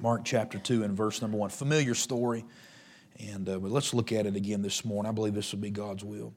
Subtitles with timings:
[0.00, 1.50] Mark chapter 2 and verse number 1.
[1.50, 2.46] Familiar story,
[3.18, 5.10] and uh, let's look at it again this morning.
[5.10, 6.32] I believe this will be God's will.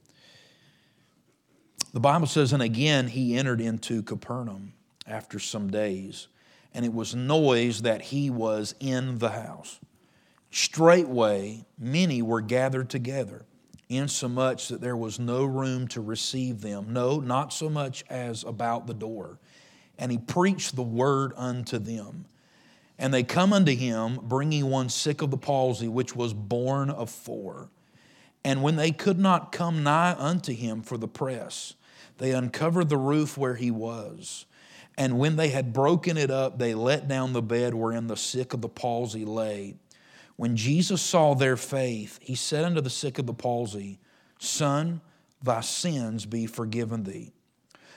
[1.94, 4.74] The Bible says, And again he entered into Capernaum
[5.08, 6.28] after some days,
[6.74, 9.80] and it was noise that he was in the house.
[10.52, 13.46] Straightway many were gathered together,
[13.88, 18.88] insomuch that there was no room to receive them, no, not so much as about
[18.88, 19.40] the door.
[19.98, 22.26] And he preached the word unto them.
[22.98, 27.10] And they come unto him, bringing one sick of the palsy, which was borne of
[27.10, 27.70] four.
[28.44, 31.76] And when they could not come nigh unto him for the press,
[32.18, 34.46] they uncovered the roof where he was.
[34.98, 38.54] And when they had broken it up, they let down the bed wherein the sick
[38.54, 39.76] of the palsy lay.
[40.36, 44.00] When Jesus saw their faith, he said unto the sick of the palsy,
[44.40, 45.02] Son,
[45.42, 47.34] thy sins be forgiven thee.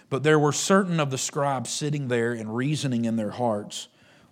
[0.08, 3.88] But there were certain of the scribes sitting there and reasoning in their hearts,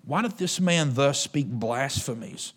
[0.07, 2.53] Why doth this man thus speak blasphemies?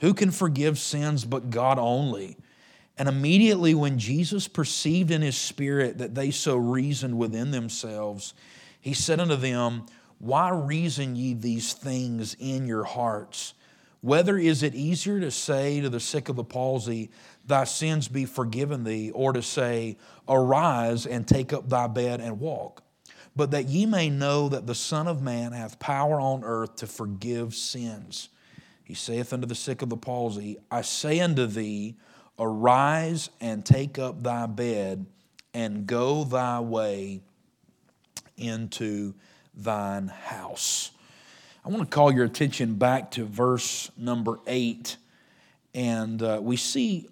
[0.00, 2.36] Who can forgive sins but God only?
[2.98, 8.34] And immediately when Jesus perceived in his spirit that they so reasoned within themselves,
[8.80, 9.86] he said unto them,
[10.18, 13.54] Why reason ye these things in your hearts?
[14.02, 17.10] Whether is it easier to say to the sick of the palsy,
[17.46, 19.96] Thy sins be forgiven thee, or to say,
[20.28, 22.81] Arise and take up thy bed and walk?
[23.34, 26.86] But that ye may know that the Son of Man hath power on earth to
[26.86, 28.28] forgive sins.
[28.84, 31.96] He saith unto the sick of the palsy, I say unto thee,
[32.38, 35.06] Arise and take up thy bed
[35.54, 37.20] and go thy way
[38.36, 39.14] into
[39.54, 40.90] thine house.
[41.64, 44.96] I want to call your attention back to verse number eight.
[45.74, 47.08] And uh, we see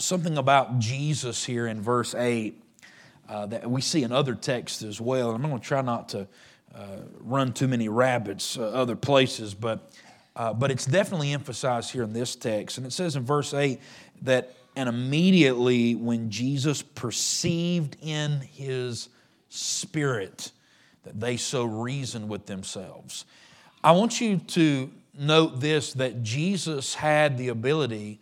[0.00, 2.60] something about Jesus here in verse 8
[3.28, 5.34] uh, that we see in other texts as well.
[5.34, 6.28] And I'm going to try not to
[6.74, 9.90] uh, run too many rabbits uh, other places, but,
[10.34, 12.78] uh, but it's definitely emphasized here in this text.
[12.78, 13.80] And it says in verse 8
[14.22, 19.08] that, and immediately when Jesus perceived in his
[19.48, 20.52] spirit
[21.04, 23.24] that they so reasoned with themselves.
[23.82, 28.20] I want you to note this that Jesus had the ability,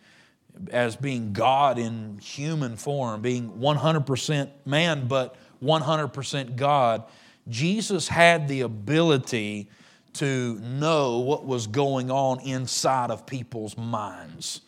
[0.71, 7.03] as being God in human form, being 100% man, but 100% God,
[7.47, 9.69] Jesus had the ability
[10.13, 14.61] to know what was going on inside of people's minds.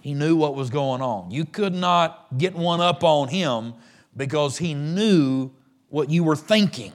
[0.00, 1.30] He knew what was going on.
[1.30, 3.74] You could not get one up on him
[4.16, 5.50] because he knew
[5.88, 6.92] what you were thinking.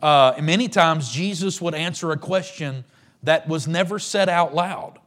[0.00, 2.84] Uh, many times, Jesus would answer a question
[3.24, 4.98] that was never said out loud.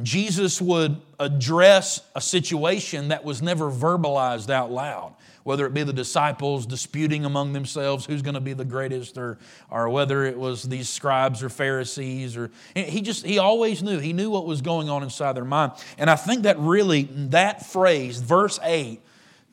[0.00, 5.92] Jesus would address a situation that was never verbalized out loud, whether it be the
[5.92, 9.38] disciples disputing among themselves who's going to be the greatest, or,
[9.70, 13.98] or whether it was these scribes or Pharisees, or he just he always knew.
[13.98, 15.72] He knew what was going on inside their mind.
[15.98, 18.98] And I think that really that phrase, verse 8,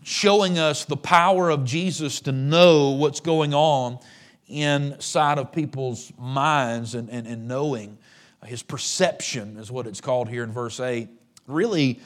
[0.04, 4.00] showing us the power of Jesus to know what's going on
[4.48, 7.98] inside of people's minds and, and, and knowing.
[8.46, 11.10] His perception is what it's called here in verse 8.
[11.48, 12.00] Really,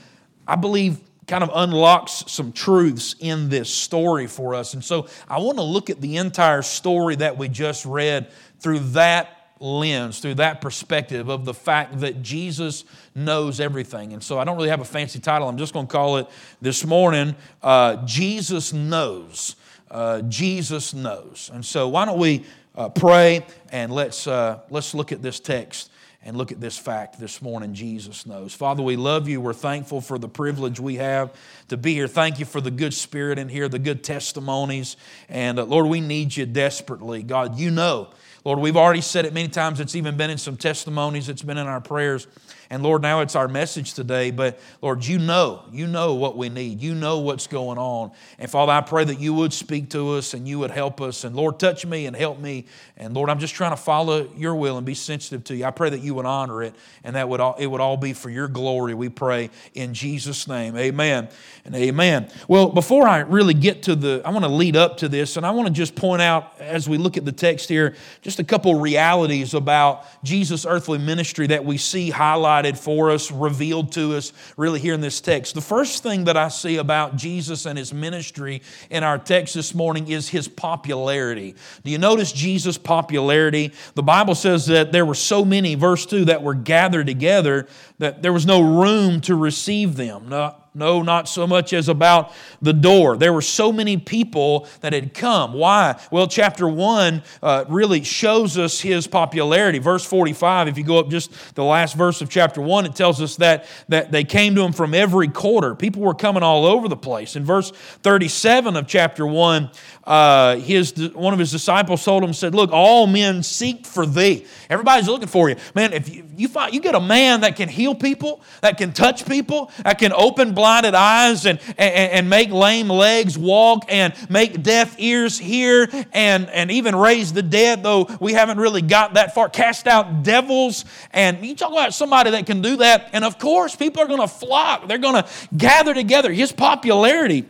[0.47, 4.73] I believe, kind of unlocks some truths in this story for us.
[4.73, 8.79] And so I want to look at the entire story that we just read through
[8.79, 9.29] that
[9.59, 12.83] lens, through that perspective of the fact that Jesus
[13.15, 14.11] knows everything.
[14.11, 15.47] And so I don't really have a fancy title.
[15.47, 16.27] I'm just going to call it
[16.61, 19.55] this morning uh, Jesus Knows
[19.93, 21.51] uh, Jesus knows.
[21.53, 22.43] And so, why don't we
[22.75, 25.91] uh, pray and let's, uh, let's look at this text
[26.25, 28.53] and look at this fact this morning Jesus knows.
[28.53, 29.41] Father, we love you.
[29.41, 31.33] We're thankful for the privilege we have
[31.67, 32.07] to be here.
[32.07, 34.95] Thank you for the good spirit in here, the good testimonies.
[35.27, 37.23] And uh, Lord, we need you desperately.
[37.23, 38.09] God, you know.
[38.45, 39.79] Lord, we've already said it many times.
[39.79, 42.27] It's even been in some testimonies, it's been in our prayers.
[42.69, 46.49] And Lord, now it's our message today, but Lord, you know, you know what we
[46.49, 46.81] need.
[46.81, 48.11] You know what's going on.
[48.39, 51.23] And Father, I pray that you would speak to us and you would help us.
[51.23, 52.65] And Lord, touch me and help me.
[52.97, 55.65] And Lord, I'm just trying to follow your will and be sensitive to you.
[55.65, 56.73] I pray that you would honor it
[57.03, 60.47] and that would all, it would all be for your glory, we pray in Jesus'
[60.47, 60.77] name.
[60.77, 61.29] Amen
[61.65, 62.29] and amen.
[62.47, 65.45] Well, before I really get to the, I want to lead up to this and
[65.45, 68.43] I want to just point out as we look at the text here, just a
[68.43, 74.15] couple realities about Jesus' earthly ministry that we see highlighted highlighted for us, revealed to
[74.15, 75.55] us, really here in this text.
[75.55, 79.73] The first thing that I see about Jesus and his ministry in our text this
[79.73, 81.55] morning is his popularity.
[81.83, 83.71] Do you notice Jesus' popularity?
[83.95, 87.67] The Bible says that there were so many, verse 2, that were gathered together
[87.99, 90.29] that there was no room to receive them.
[90.29, 92.31] Now, no, not so much as about
[92.61, 93.15] the door.
[93.17, 95.53] There were so many people that had come.
[95.53, 95.99] Why?
[96.11, 99.79] Well, chapter 1 uh, really shows us his popularity.
[99.79, 103.21] Verse 45, if you go up just the last verse of chapter 1, it tells
[103.21, 105.75] us that, that they came to him from every quarter.
[105.75, 107.35] People were coming all over the place.
[107.35, 109.69] In verse 37 of chapter 1,
[110.05, 114.45] uh, his, one of his disciples told him, said, Look, all men seek for thee.
[114.69, 115.55] Everybody's looking for you.
[115.75, 118.91] Man, if you, you, find, you get a man that can heal people, that can
[118.91, 124.13] touch people, that can open blinded eyes and, and, and make lame legs walk and
[124.29, 129.15] make deaf ears hear and, and even raise the dead, though we haven't really got
[129.15, 130.85] that far, cast out devils.
[131.11, 133.09] And you talk about somebody that can do that.
[133.11, 135.27] And of course, people are going to flock, they're going to
[135.57, 136.31] gather together.
[136.31, 137.45] His popularity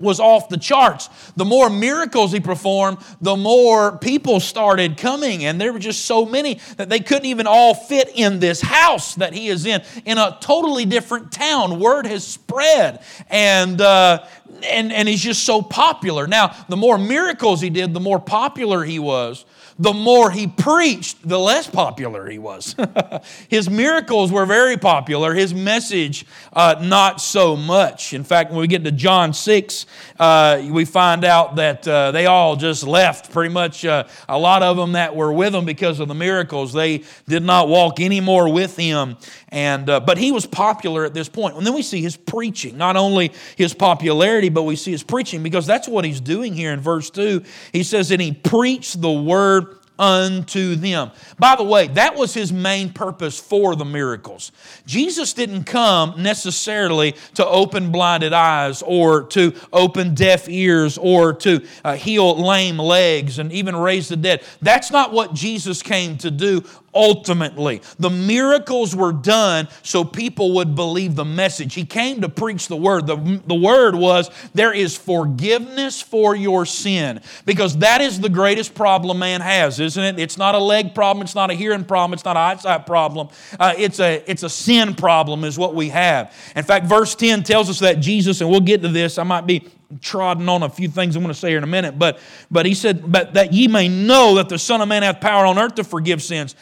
[0.00, 1.08] was off the charts.
[1.36, 5.44] The more miracles he performed, the more people started coming.
[5.44, 9.14] And there were just so many that they couldn't even all fit in this house
[9.16, 11.78] that he is in, in a totally different town.
[11.78, 13.02] Word has spread.
[13.28, 14.26] And, uh,
[14.64, 16.26] and, and he's just so popular.
[16.26, 19.44] Now, the more miracles he did, the more popular he was
[19.80, 22.76] the more he preached, the less popular he was.
[23.48, 28.12] his miracles were very popular, his message, uh, not so much.
[28.12, 29.86] In fact, when we get to John 6,
[30.18, 33.32] uh, we find out that uh, they all just left.
[33.32, 36.74] Pretty much uh, a lot of them that were with him because of the miracles,
[36.74, 39.16] they did not walk anymore with him.
[39.48, 41.56] And, uh, but he was popular at this point.
[41.56, 45.42] And then we see his preaching, not only his popularity, but we see his preaching
[45.42, 47.42] because that's what he's doing here in verse 2.
[47.72, 49.69] He says, And he preached the word
[50.00, 51.10] unto them.
[51.38, 54.50] By the way, that was his main purpose for the miracles.
[54.86, 61.66] Jesus didn't come necessarily to open blinded eyes or to open deaf ears or to
[61.84, 64.42] uh, heal lame legs and even raise the dead.
[64.62, 66.64] That's not what Jesus came to do
[66.94, 67.82] ultimately.
[67.98, 71.74] The miracles were done so people would believe the message.
[71.74, 73.06] He came to preach the word.
[73.06, 78.74] The, the word was there is forgiveness for your sin because that is the greatest
[78.74, 80.18] problem man has, isn't it?
[80.18, 83.28] It's not a leg problem, it's not a hearing problem, it's not an eyesight problem.
[83.58, 86.34] Uh, it's, a, it's a sin problem, is what we have.
[86.56, 89.46] In fact, verse 10 tells us that Jesus, and we'll get to this, I might
[89.46, 89.68] be
[90.00, 92.18] trodden on a few things I'm going to say here in a minute, but,
[92.50, 95.46] but he said, But that ye may know that the Son of Man hath power
[95.46, 96.54] on earth to forgive sins.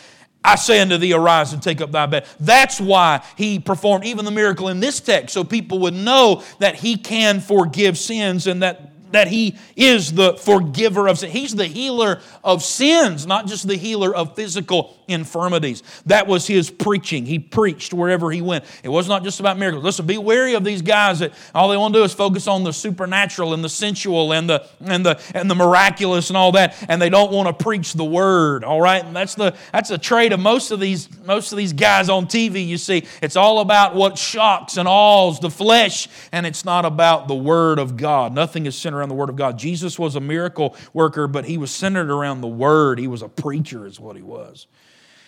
[0.44, 2.26] I say unto thee, arise and take up thy bed.
[2.38, 6.76] That's why he performed even the miracle in this text, so people would know that
[6.76, 11.30] he can forgive sins and that that he is the forgiver of sin.
[11.30, 15.82] He's the healer of sins, not just the healer of physical infirmities.
[16.06, 17.26] That was his preaching.
[17.26, 18.64] He preached wherever he went.
[18.82, 19.84] It was not just about miracles.
[19.84, 22.64] Listen, be wary of these guys that all they want to do is focus on
[22.64, 26.76] the supernatural and the sensual and the and the and the miraculous and all that,
[26.88, 28.64] and they don't want to preach the word.
[28.64, 31.72] All right, and that's the that's a trait of most of these most of these
[31.72, 32.66] guys on TV.
[32.66, 37.28] You see, it's all about what shocks and awes the flesh, and it's not about
[37.28, 38.34] the word of God.
[38.34, 39.58] Nothing is centered around the word of God.
[39.58, 42.98] Jesus was a miracle worker, but he was centered around the word.
[42.98, 44.66] He was a preacher, is what he was.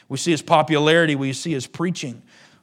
[0.08, 2.22] We see his popularity, we see his preaching.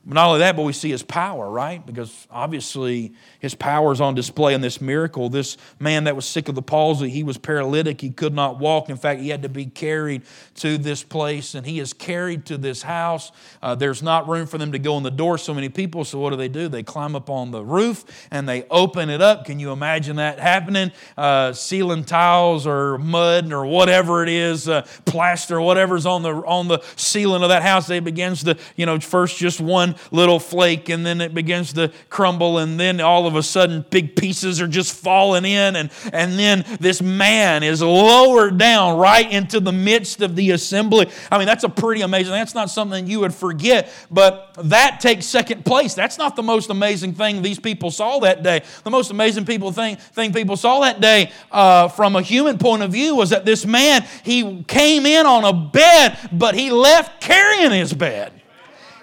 [0.09, 1.85] Not only that, but we see his power, right?
[1.85, 5.27] Because obviously his power is on display in this miracle.
[5.27, 8.89] This man that was sick of the palsy, he was paralytic, he could not walk.
[8.89, 10.21] In fact, he had to be carried
[10.55, 13.33] to this place, and he is carried to this house.
[13.61, 16.05] Uh, there's not room for them to go in the door, so many people.
[16.05, 16.69] So what do they do?
[16.69, 19.43] They climb up on the roof and they open it up.
[19.43, 20.93] Can you imagine that happening?
[21.17, 26.69] Uh, ceiling tiles or mud or whatever it is, uh, plaster, whatever's on the on
[26.69, 30.89] the ceiling of that house, they begins to, you know, first just one little flake
[30.89, 34.67] and then it begins to crumble and then all of a sudden big pieces are
[34.67, 40.21] just falling in and, and then this man is lowered down right into the midst
[40.21, 41.09] of the assembly.
[41.31, 42.31] I mean, that's a pretty amazing.
[42.33, 45.93] That's not something you would forget, but that takes second place.
[45.93, 48.63] That's not the most amazing thing these people saw that day.
[48.83, 52.83] The most amazing people thing, thing people saw that day uh, from a human point
[52.83, 57.21] of view was that this man, he came in on a bed, but he left
[57.21, 58.36] carrying his bed.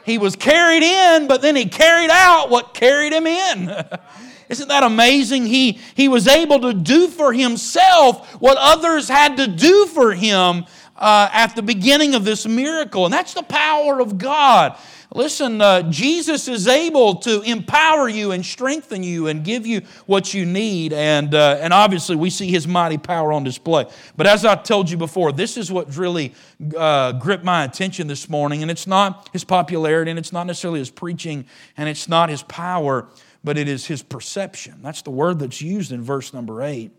[0.05, 3.71] He was carried in, but then he carried out what carried him in.
[4.49, 5.47] Isn't that amazing?
[5.47, 10.67] He, he was able to do for himself what others had to do for him
[10.97, 13.07] uh, at the beginning of this miracle.
[13.07, 14.79] And that's the power of God.
[15.15, 20.35] Listen, uh, Jesus is able to empower you and strengthen you and give you what
[20.35, 20.93] you need.
[20.93, 23.87] And, uh, and obviously, we see his mighty power on display.
[24.17, 26.35] But as I told you before, this is what really
[26.77, 28.63] uh, gripped my attention this morning.
[28.63, 32.43] And it's not his popularity, and it's not necessarily his preaching, and it's not his
[32.43, 33.07] power,
[33.45, 34.81] but it is his perception.
[34.83, 36.91] That's the word that's used in verse number eight.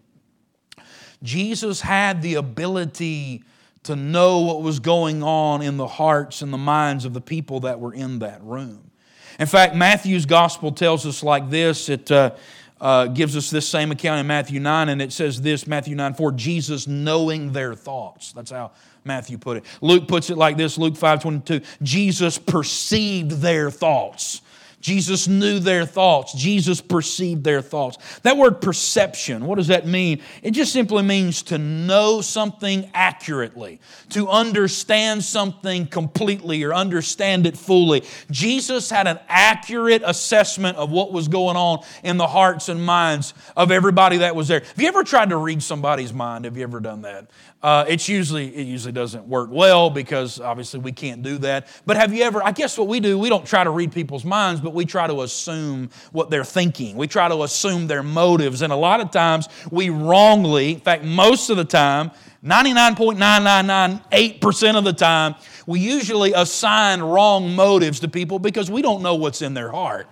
[1.21, 3.43] Jesus had the ability
[3.85, 7.61] to know what was going on in the hearts and the minds of the people
[7.61, 8.91] that were in that room.
[9.39, 11.89] In fact, Matthew's gospel tells us like this.
[11.89, 12.31] It uh,
[12.79, 16.13] uh, gives us this same account in Matthew 9, and it says this Matthew 9
[16.13, 18.33] 4, Jesus knowing their thoughts.
[18.33, 18.71] That's how
[19.03, 19.65] Matthew put it.
[19.81, 24.41] Luke puts it like this Luke 5 22, Jesus perceived their thoughts.
[24.85, 26.31] Jesus knew their thoughts.
[26.31, 27.97] Jesus perceived their thoughts.
[28.19, 30.21] That word perception, what does that mean?
[30.43, 37.57] It just simply means to know something accurately, to understand something completely or understand it
[37.57, 38.03] fully.
[38.29, 43.33] Jesus had an accurate assessment of what was going on in the hearts and minds
[43.57, 44.59] of everybody that was there.
[44.59, 46.45] Have you ever tried to read somebody's mind?
[46.45, 47.25] Have you ever done that?
[47.65, 51.65] Uh, it's usually it usually doesn't work well because obviously we can't do that.
[51.83, 52.43] But have you ever?
[52.43, 55.07] I guess what we do, we don't try to read people's minds, but we try
[55.07, 56.95] to assume what they're thinking.
[56.95, 61.03] We try to assume their motives, and a lot of times we wrongly, in fact,
[61.03, 62.11] most of the time,
[62.43, 65.33] 99.9998% of the time,
[65.65, 70.07] we usually assign wrong motives to people because we don't know what's in their heart.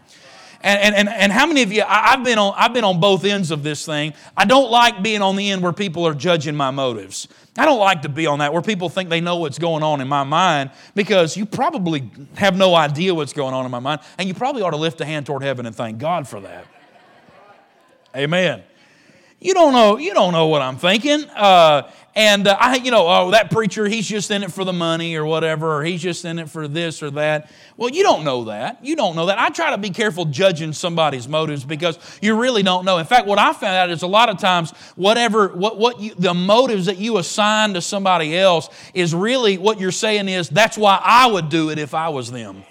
[0.63, 3.25] And, and, and how many of you, I, have been on, I've been on both
[3.25, 4.13] ends of this thing.
[4.35, 7.27] I don't like being on the end where people are judging my motives.
[7.57, 10.01] I don't like to be on that where people think they know what's going on
[10.01, 14.01] in my mind because you probably have no idea what's going on in my mind,
[14.17, 16.65] and you probably ought to lift a hand toward heaven and thank God for that.
[18.15, 18.63] Amen.
[19.43, 21.25] You don't know, you don't know what I'm thinking.
[21.31, 24.71] Uh, and uh, I, you know, oh, that preacher, he's just in it for the
[24.71, 27.51] money or whatever, or he's just in it for this or that.
[27.75, 28.85] Well, you don't know that.
[28.85, 29.39] You don't know that.
[29.39, 32.99] I try to be careful judging somebody's motives because you really don't know.
[32.99, 36.15] In fact, what I found out is a lot of times, whatever, what, what you,
[36.15, 40.77] the motives that you assign to somebody else is really what you're saying is that's
[40.77, 42.63] why I would do it if I was them.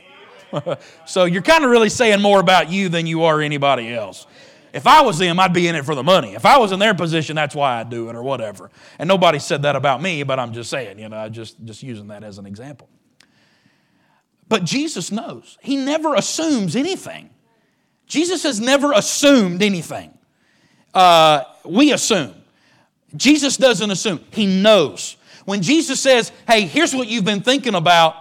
[1.07, 4.27] so you're kind of really saying more about you than you are anybody else.
[4.73, 6.35] If I was them, I'd be in it for the money.
[6.35, 8.71] If I was in their position, that's why I'd do it or whatever.
[8.99, 12.09] And nobody said that about me, but I'm just saying, you know, just, just using
[12.09, 12.89] that as an example.
[14.49, 15.59] But Jesus knows.
[15.61, 17.31] He never assumes anything.
[18.07, 20.17] Jesus has never assumed anything.
[20.95, 22.35] Uh, we assume.
[23.15, 25.17] Jesus doesn't assume, He knows.
[25.45, 28.17] When Jesus says, hey, here's what you've been thinking about,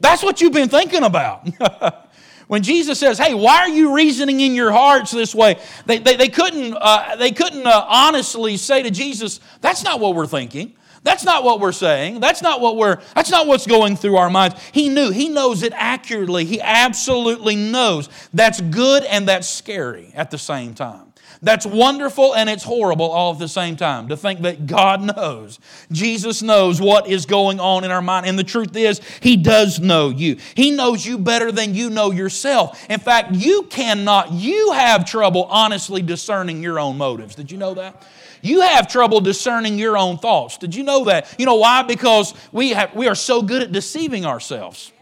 [0.00, 1.48] that's what you've been thinking about.
[2.48, 5.58] When Jesus says, hey, why are you reasoning in your hearts this way?
[5.86, 10.14] They, they, they couldn't, uh, they couldn't uh, honestly say to Jesus, that's not what
[10.14, 10.74] we're thinking.
[11.04, 12.20] That's not what we're saying.
[12.20, 14.54] That's not what we're that's not what's going through our minds.
[14.70, 15.10] He knew.
[15.10, 16.44] He knows it accurately.
[16.44, 18.08] He absolutely knows.
[18.32, 21.11] That's good and that's scary at the same time.
[21.44, 25.58] That's wonderful and it's horrible all at the same time to think that God knows.
[25.90, 28.26] Jesus knows what is going on in our mind.
[28.26, 30.36] And the truth is, He does know you.
[30.54, 32.88] He knows you better than you know yourself.
[32.88, 37.34] In fact, you cannot, you have trouble honestly discerning your own motives.
[37.34, 38.06] Did you know that?
[38.40, 40.58] You have trouble discerning your own thoughts.
[40.58, 41.34] Did you know that?
[41.38, 41.82] You know why?
[41.82, 44.92] Because we, have, we are so good at deceiving ourselves.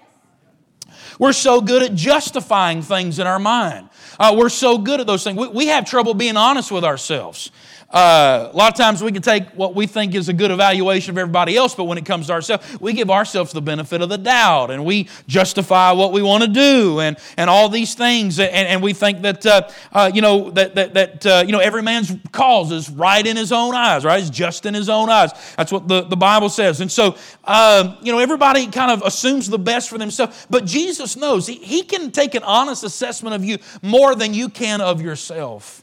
[1.20, 3.90] We're so good at justifying things in our mind.
[4.18, 5.38] Uh, we're so good at those things.
[5.38, 7.50] We, we have trouble being honest with ourselves.
[7.90, 11.10] Uh, a lot of times we can take what we think is a good evaluation
[11.10, 14.08] of everybody else, but when it comes to ourselves, we give ourselves the benefit of
[14.08, 18.38] the doubt and we justify what we want to do and, and all these things.
[18.38, 21.58] And, and we think that, uh, uh, you know, that, that, that uh, you know,
[21.58, 24.20] every man's cause is right in his own eyes, right?
[24.20, 25.32] It's just in his own eyes.
[25.56, 26.80] That's what the, the Bible says.
[26.80, 31.16] And so, um, you know, everybody kind of assumes the best for themselves, but Jesus
[31.16, 35.02] knows he, he can take an honest assessment of you more than you can of
[35.02, 35.82] yourself.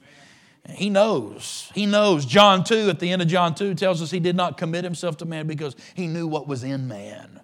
[0.70, 1.72] He knows.
[1.74, 2.26] He knows.
[2.26, 5.18] John 2, at the end of John 2, tells us he did not commit himself
[5.18, 7.40] to man because he knew what was in man.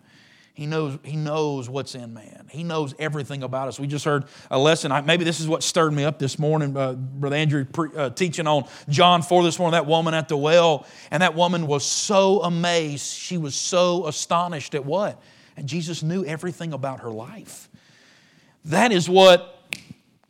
[0.55, 2.47] He knows, he knows what's in man.
[2.51, 3.79] He knows everything about us.
[3.79, 4.91] We just heard a lesson.
[4.91, 6.77] I, maybe this is what stirred me up this morning.
[6.77, 10.37] Uh, Brother Andrew pre, uh, teaching on John 4 this morning, that woman at the
[10.37, 10.85] well.
[11.09, 13.15] And that woman was so amazed.
[13.15, 15.19] She was so astonished at what?
[15.57, 17.67] And Jesus knew everything about her life.
[18.65, 19.52] That is what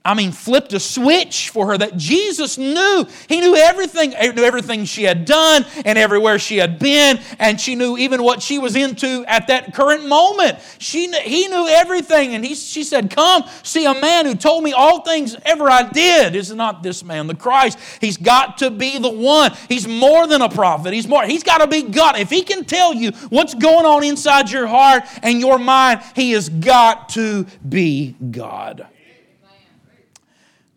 [0.06, 3.08] I mean, flipped a switch for her that Jesus knew.
[3.30, 7.60] He knew everything, eh, knew everything she had done and everywhere she had been, and
[7.60, 10.60] she knew even what she was into at that current moment.
[10.78, 14.74] She, he knew everything, and he, she said, Come see a man who told me
[14.74, 16.36] all things ever I did.
[16.36, 17.80] Is not this man the Christ?
[18.02, 19.54] He's got to be the one.
[19.70, 20.92] He's more than a prophet.
[20.92, 22.20] He's more, he's got to be God.
[22.20, 26.32] If he can tell you what's going on inside your heart and your mind, he
[26.32, 28.88] has got to be God.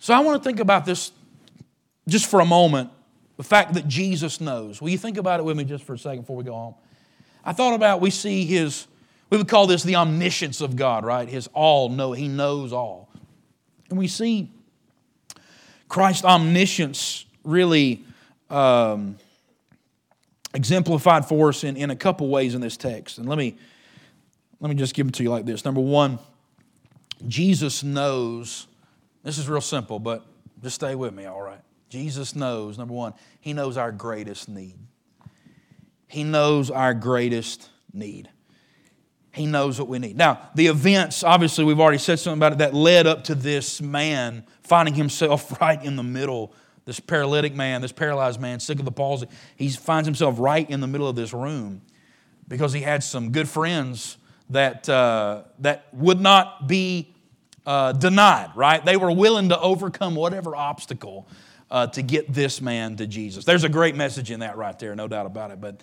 [0.06, 1.10] So I want to think about this
[2.06, 2.90] just for a moment
[3.36, 4.80] the fact that Jesus knows.
[4.80, 6.75] Will you think about it with me just for a second before we go home?
[7.44, 8.86] I thought about we see his,
[9.30, 11.28] we would call this the omniscience of God, right?
[11.28, 13.08] His all know, he knows all.
[13.90, 14.48] And we see
[15.88, 18.04] Christ's omniscience really
[18.48, 19.16] um,
[20.54, 23.18] exemplified for us in, in a couple ways in this text.
[23.18, 23.56] And let me,
[24.60, 25.64] let me just give them to you like this.
[25.64, 26.20] Number one,
[27.26, 28.68] Jesus knows,
[29.26, 30.25] this is real simple, but
[30.62, 31.61] just stay with me, all right?
[31.88, 34.78] Jesus knows, number one, He knows our greatest need.
[36.06, 38.30] He knows our greatest need.
[39.33, 40.16] He knows what we need.
[40.16, 43.83] Now, the events, obviously, we've already said something about it, that led up to this
[43.83, 46.54] man finding himself right in the middle.
[46.85, 50.78] This paralytic man, this paralyzed man, sick of the palsy, he finds himself right in
[50.78, 51.83] the middle of this room
[52.47, 54.18] because he had some good friends
[54.50, 57.15] that, uh, that would not be
[57.66, 58.85] uh, denied, right?
[58.85, 61.28] They were willing to overcome whatever obstacle
[61.70, 63.44] uh, to get this man to Jesus.
[63.44, 65.61] There's a great message in that right there, no doubt about it.
[65.61, 65.80] But,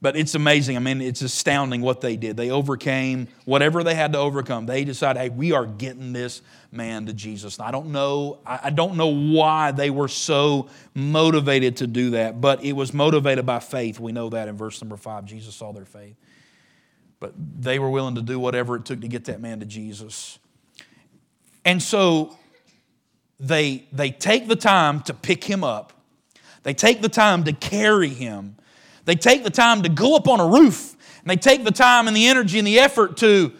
[0.00, 0.76] but it's amazing.
[0.76, 2.36] I mean, it's astounding what they did.
[2.36, 4.66] They overcame whatever they had to overcome.
[4.66, 7.58] They decided, hey, we are getting this man to Jesus.
[7.58, 12.62] I don't know, I don't know why they were so motivated to do that, but
[12.62, 13.98] it was motivated by faith.
[13.98, 15.24] We know that in verse number five.
[15.24, 16.14] Jesus saw their faith.
[17.18, 20.38] But they were willing to do whatever it took to get that man to Jesus.
[21.64, 22.36] And so
[23.40, 25.92] they, they take the time to pick him up,
[26.62, 28.56] they take the time to carry him,
[29.04, 32.06] they take the time to go up on a roof, and they take the time
[32.08, 33.52] and the energy and the effort to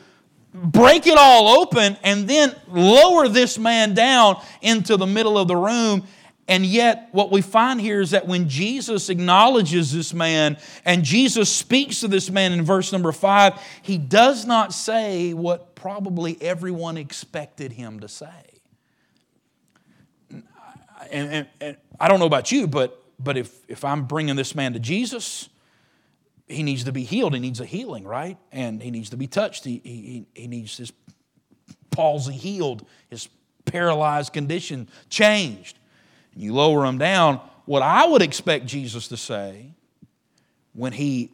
[0.55, 5.57] break it all open and then lower this man down into the middle of the
[5.57, 6.07] room.
[6.47, 11.49] And yet, what we find here is that when Jesus acknowledges this man and Jesus
[11.49, 16.99] speaks to this man in verse number five, he does not say what probably everyone
[16.99, 18.55] expected him to say
[21.11, 24.55] and, and, and I don't know about you, but, but if, if I'm bringing this
[24.55, 25.49] man to Jesus,
[26.47, 27.35] he needs to be healed.
[27.35, 28.37] He needs a healing, right?
[28.53, 29.65] And he needs to be touched.
[29.65, 30.93] He, he, he needs his
[31.91, 33.29] palsy healed, his
[33.65, 35.79] paralyzed condition changed.
[36.35, 37.41] And you lower him down.
[37.65, 39.71] What I would expect Jesus to say
[40.73, 41.31] when he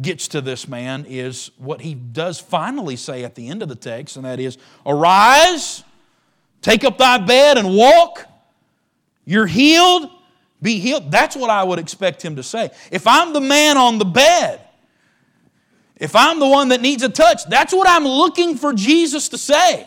[0.00, 3.74] gets to this man is what he does finally say at the end of the
[3.74, 5.84] text, and that is Arise,
[6.62, 8.26] take up thy bed, and walk.
[9.24, 10.10] You're healed,
[10.62, 11.10] be healed.
[11.10, 12.70] That's what I would expect him to say.
[12.90, 14.60] If I'm the man on the bed,
[15.96, 19.38] if I'm the one that needs a touch, that's what I'm looking for Jesus to
[19.38, 19.86] say.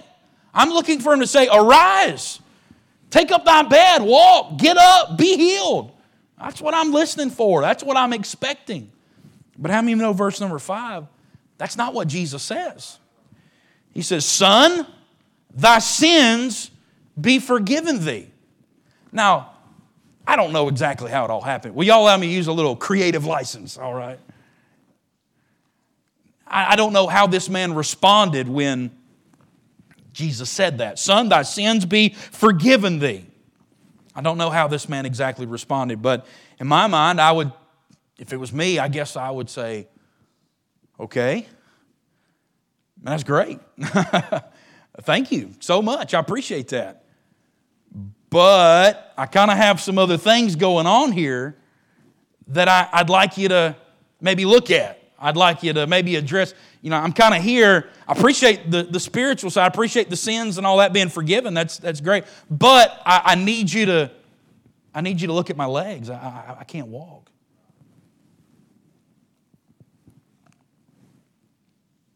[0.54, 2.40] I'm looking for him to say, Arise,
[3.14, 5.92] take up thy bed, walk, get up, be healed.
[6.40, 7.62] That's what I'm listening for.
[7.62, 8.92] That's what I'm expecting.
[9.56, 11.06] But how many know verse number five?
[11.60, 12.98] That's not what Jesus says.
[13.92, 14.88] He says, Son,
[15.54, 16.72] thy sins
[17.20, 18.32] be forgiven thee.
[19.12, 19.52] Now,
[20.26, 21.76] I don't know exactly how it all happened.
[21.76, 24.20] Will y'all allow me to use a little creative license, all right?
[26.48, 28.90] I, I don't know how this man responded when
[30.14, 31.00] Jesus said that.
[31.00, 33.26] Son, thy sins be forgiven thee.
[34.16, 36.26] I don't know how this man exactly responded, but
[36.60, 37.52] in my mind, I would,
[38.20, 39.88] if it was me, I guess I would say,
[41.00, 41.48] okay,
[43.02, 43.60] that's great.
[45.02, 46.14] Thank you so much.
[46.14, 47.04] I appreciate that.
[48.30, 51.58] But I kind of have some other things going on here
[52.48, 53.76] that I, I'd like you to
[54.22, 55.00] maybe look at.
[55.20, 56.54] I'd like you to maybe address.
[56.84, 57.90] You know, I'm kind of here.
[58.08, 59.64] I appreciate the, the spiritual side.
[59.64, 61.54] I appreciate the sins and all that being forgiven.
[61.54, 62.26] That's, that's great.
[62.52, 64.12] But I, I need you to
[64.94, 66.10] I need you to look at my legs.
[66.10, 67.32] I, I, I can't walk.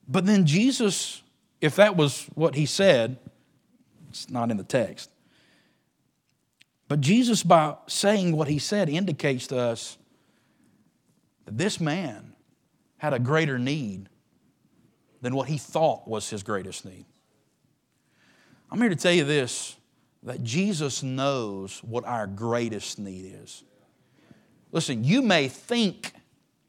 [0.07, 1.23] But then Jesus,
[1.59, 3.17] if that was what he said,
[4.09, 5.09] it's not in the text.
[6.87, 9.97] But Jesus, by saying what he said, indicates to us
[11.45, 12.35] that this man
[12.97, 14.07] had a greater need
[15.21, 17.05] than what he thought was his greatest need.
[18.71, 19.75] I'm here to tell you this
[20.23, 23.63] that Jesus knows what our greatest need is.
[24.71, 26.11] Listen, you may think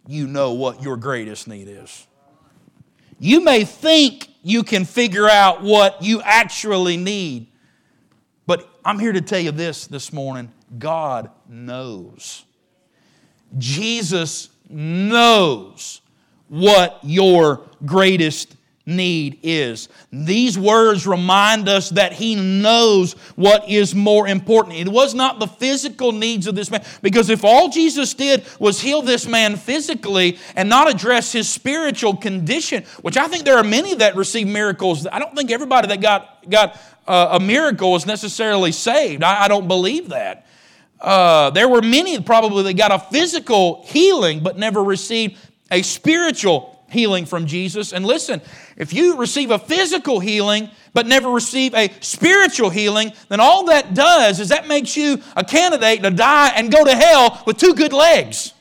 [0.06, 2.06] you know what your greatest need is.
[3.18, 7.48] You may think you can figure out what you actually need.
[8.46, 12.44] But I'm here to tell you this this morning God knows.
[13.56, 16.00] Jesus knows
[16.48, 18.56] what your greatest
[18.88, 19.88] need is.
[20.10, 24.76] These words remind us that He knows what is more important.
[24.76, 28.80] It was not the physical needs of this man, because if all Jesus did was
[28.80, 33.64] heal this man physically and not address his spiritual condition, which I think there are
[33.64, 38.06] many that receive miracles, I don't think everybody that got, got uh, a miracle is
[38.06, 39.22] necessarily saved.
[39.22, 40.46] I, I don't believe that.
[41.00, 45.38] Uh, there were many probably that got a physical healing but never received
[45.70, 47.92] a spiritual healing from Jesus.
[47.92, 48.40] And listen,
[48.76, 53.94] if you receive a physical healing but never receive a spiritual healing, then all that
[53.94, 57.74] does is that makes you a candidate to die and go to hell with two
[57.74, 58.54] good legs.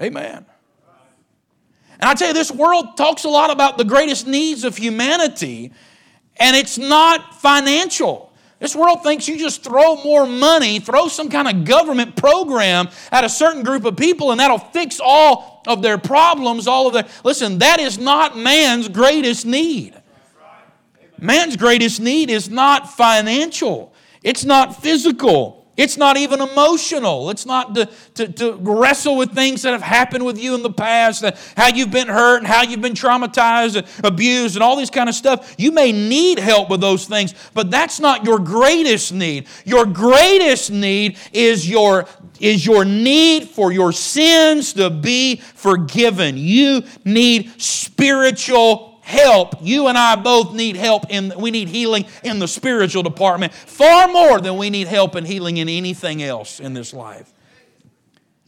[0.00, 0.46] Amen.
[2.00, 5.72] And I tell you, this world talks a lot about the greatest needs of humanity,
[6.36, 8.29] and it's not financial.
[8.60, 13.24] This world thinks you just throw more money, throw some kind of government program at
[13.24, 17.06] a certain group of people, and that'll fix all of their problems, all of their.
[17.24, 19.96] Listen, that is not man's greatest need.
[21.18, 25.59] Man's greatest need is not financial, it's not physical.
[25.80, 27.30] It's not even emotional.
[27.30, 30.70] It's not to, to, to, wrestle with things that have happened with you in the
[30.70, 31.24] past,
[31.56, 35.08] how you've been hurt and how you've been traumatized and abused and all this kind
[35.08, 35.54] of stuff.
[35.56, 39.46] You may need help with those things, but that's not your greatest need.
[39.64, 42.06] Your greatest need is your,
[42.38, 46.36] is your need for your sins to be forgiven.
[46.36, 49.56] You need spiritual help.
[49.60, 54.08] You and I both need help and we need healing in the spiritual department far
[54.08, 57.32] more than we need help and healing in anything else in this life.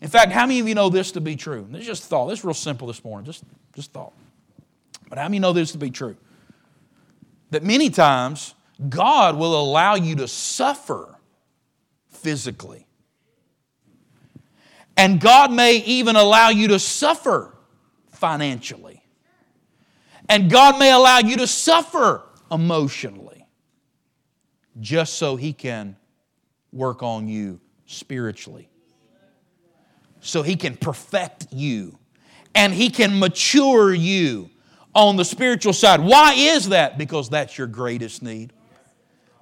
[0.00, 1.66] In fact, how many of you know this to be true?
[1.70, 2.28] This is just thought.
[2.28, 3.26] This is real simple this morning.
[3.26, 3.44] Just,
[3.74, 4.12] just thought.
[5.08, 6.16] But how many know this to be true?
[7.50, 8.54] That many times
[8.88, 11.14] God will allow you to suffer
[12.08, 12.86] physically.
[14.96, 17.54] And God may even allow you to suffer
[18.10, 19.01] financially.
[20.28, 23.46] And God may allow you to suffer emotionally
[24.80, 25.96] just so He can
[26.72, 28.68] work on you spiritually.
[30.20, 31.98] So He can perfect you
[32.54, 34.50] and He can mature you
[34.94, 36.00] on the spiritual side.
[36.00, 36.98] Why is that?
[36.98, 38.52] Because that's your greatest need.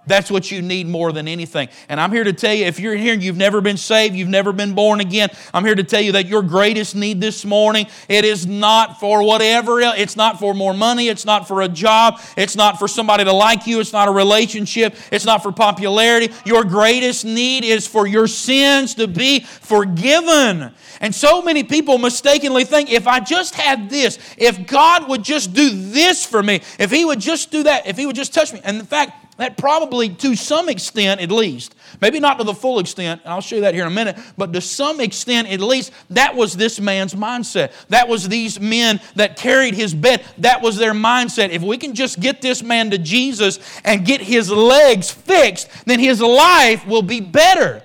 [0.06, 1.68] That's what you need more than anything.
[1.88, 4.30] And I'm here to tell you if you're here and you've never been saved, you've
[4.30, 7.86] never been born again, I'm here to tell you that your greatest need this morning,
[8.08, 9.80] it is not for whatever.
[9.80, 11.08] It's not for more money.
[11.08, 12.20] It's not for a job.
[12.36, 13.78] It's not for somebody to like you.
[13.78, 14.96] It's not a relationship.
[15.12, 16.32] It's not for popularity.
[16.46, 20.72] Your greatest need is for your sins to be forgiven.
[21.02, 25.52] And so many people mistakenly think if I just had this, if God would just
[25.52, 28.52] do this for me, if He would just do that, if He would just touch
[28.52, 28.60] me.
[28.64, 32.78] And in fact, that probably, to some extent at least, maybe not to the full
[32.78, 35.62] extent, and I'll show you that here in a minute, but to some extent at
[35.62, 37.72] least, that was this man's mindset.
[37.88, 40.22] That was these men that carried his bed.
[40.36, 41.48] That was their mindset.
[41.48, 46.00] If we can just get this man to Jesus and get his legs fixed, then
[46.00, 47.82] his life will be better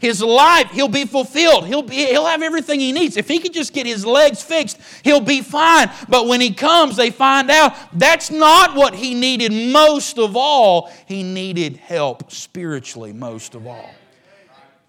[0.00, 1.66] his life, he'll be fulfilled.
[1.66, 3.16] He'll, be, he'll have everything he needs.
[3.16, 5.90] If he could just get his legs fixed, he'll be fine.
[6.08, 10.90] But when he comes, they find out that's not what he needed most of all.
[11.06, 13.90] He needed help spiritually most of all.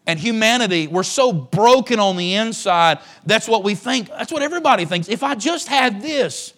[0.05, 4.07] And humanity, we're so broken on the inside, that's what we think.
[4.07, 5.09] That's what everybody thinks.
[5.09, 6.53] If I just had this,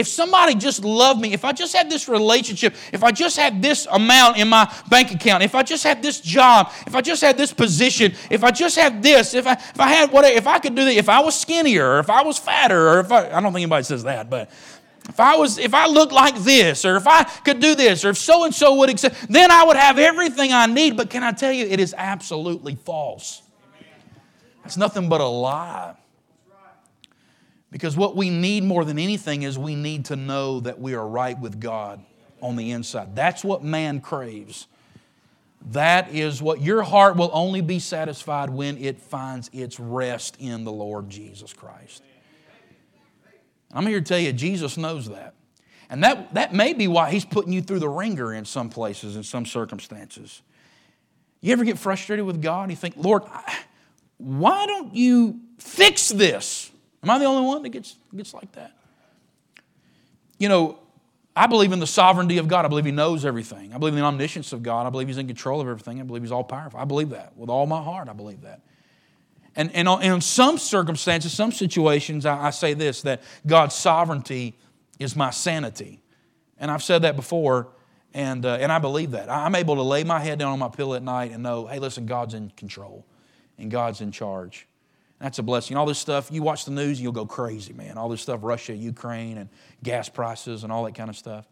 [0.00, 3.60] if somebody just loved me, if I just had this relationship, if I just had
[3.60, 7.20] this amount in my bank account, if I just had this job, if I just
[7.20, 10.46] had this position, if I just had this, if I, if I had what, if
[10.46, 13.12] I could do that, if I was skinnier, or if I was fatter, or if
[13.12, 14.50] I, I don't think anybody says that, but
[15.08, 18.10] if I was, if I looked like this, or if I could do this, or
[18.10, 20.96] if so and so would accept, then I would have everything I need.
[20.96, 23.42] But can I tell you, it is absolutely false.
[24.64, 25.96] It's nothing but a lie.
[27.70, 31.06] Because what we need more than anything is we need to know that we are
[31.06, 32.04] right with God
[32.42, 33.14] on the inside.
[33.14, 34.66] That's what man craves.
[35.72, 40.64] That is what your heart will only be satisfied when it finds its rest in
[40.64, 42.02] the Lord Jesus Christ.
[43.72, 45.34] I'm here to tell you, Jesus knows that.
[45.90, 49.16] And that, that may be why he's putting you through the wringer in some places,
[49.16, 50.42] in some circumstances.
[51.40, 52.70] You ever get frustrated with God?
[52.70, 53.24] You think, Lord,
[54.18, 56.69] why don't you fix this?
[57.02, 58.72] Am I the only one that gets, gets like that?
[60.38, 60.78] You know,
[61.34, 62.64] I believe in the sovereignty of God.
[62.64, 63.72] I believe He knows everything.
[63.72, 64.86] I believe in the omniscience of God.
[64.86, 66.00] I believe He's in control of everything.
[66.00, 66.80] I believe He's all powerful.
[66.80, 68.08] I believe that with all my heart.
[68.08, 68.60] I believe that.
[69.56, 74.56] And, and, in some circumstances, some situations, I, I say this that God's sovereignty
[74.98, 76.02] is my sanity.
[76.58, 77.68] And I've said that before,
[78.12, 79.30] and, uh, and I believe that.
[79.30, 81.78] I'm able to lay my head down on my pillow at night and know, hey,
[81.78, 83.06] listen, God's in control
[83.58, 84.66] and God's in charge.
[85.20, 85.76] That's a blessing.
[85.76, 87.98] All this stuff, you watch the news, you'll go crazy, man.
[87.98, 89.50] All this stuff, Russia, Ukraine, and
[89.82, 91.46] gas prices and all that kind of stuff.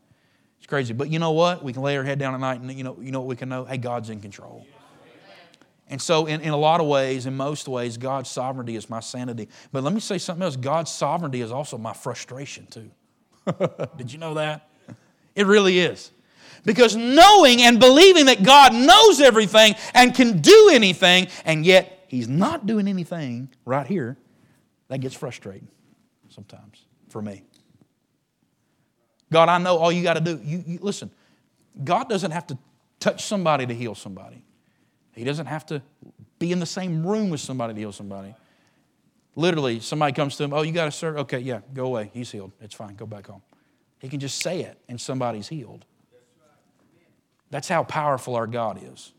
[0.58, 0.94] It's crazy.
[0.94, 1.62] But you know what?
[1.62, 3.36] We can lay our head down at night and you know, you know what we
[3.36, 3.64] can know?
[3.64, 4.66] Hey, God's in control.
[5.90, 9.00] And so, in, in a lot of ways, in most ways, God's sovereignty is my
[9.00, 9.48] sanity.
[9.72, 12.90] But let me say something else God's sovereignty is also my frustration, too.
[13.96, 14.68] Did you know that?
[15.34, 16.10] It really is.
[16.64, 22.28] Because knowing and believing that God knows everything and can do anything, and yet he's
[22.28, 24.16] not doing anything right here,
[24.88, 25.68] that gets frustrating
[26.28, 27.44] sometimes for me.
[29.30, 30.40] God, I know all you got to do.
[30.42, 31.10] You, you, listen,
[31.84, 32.58] God doesn't have to
[32.98, 34.42] touch somebody to heal somebody.
[35.14, 35.82] He doesn't have to
[36.38, 38.34] be in the same room with somebody to heal somebody.
[39.34, 41.20] Literally, somebody comes to him, Oh, you got a surgery?
[41.20, 42.10] Okay, yeah, go away.
[42.14, 42.52] He's healed.
[42.60, 42.94] It's fine.
[42.94, 43.42] Go back home.
[43.98, 45.84] He can just say it, and somebody's healed.
[47.50, 49.12] That's how powerful our God is.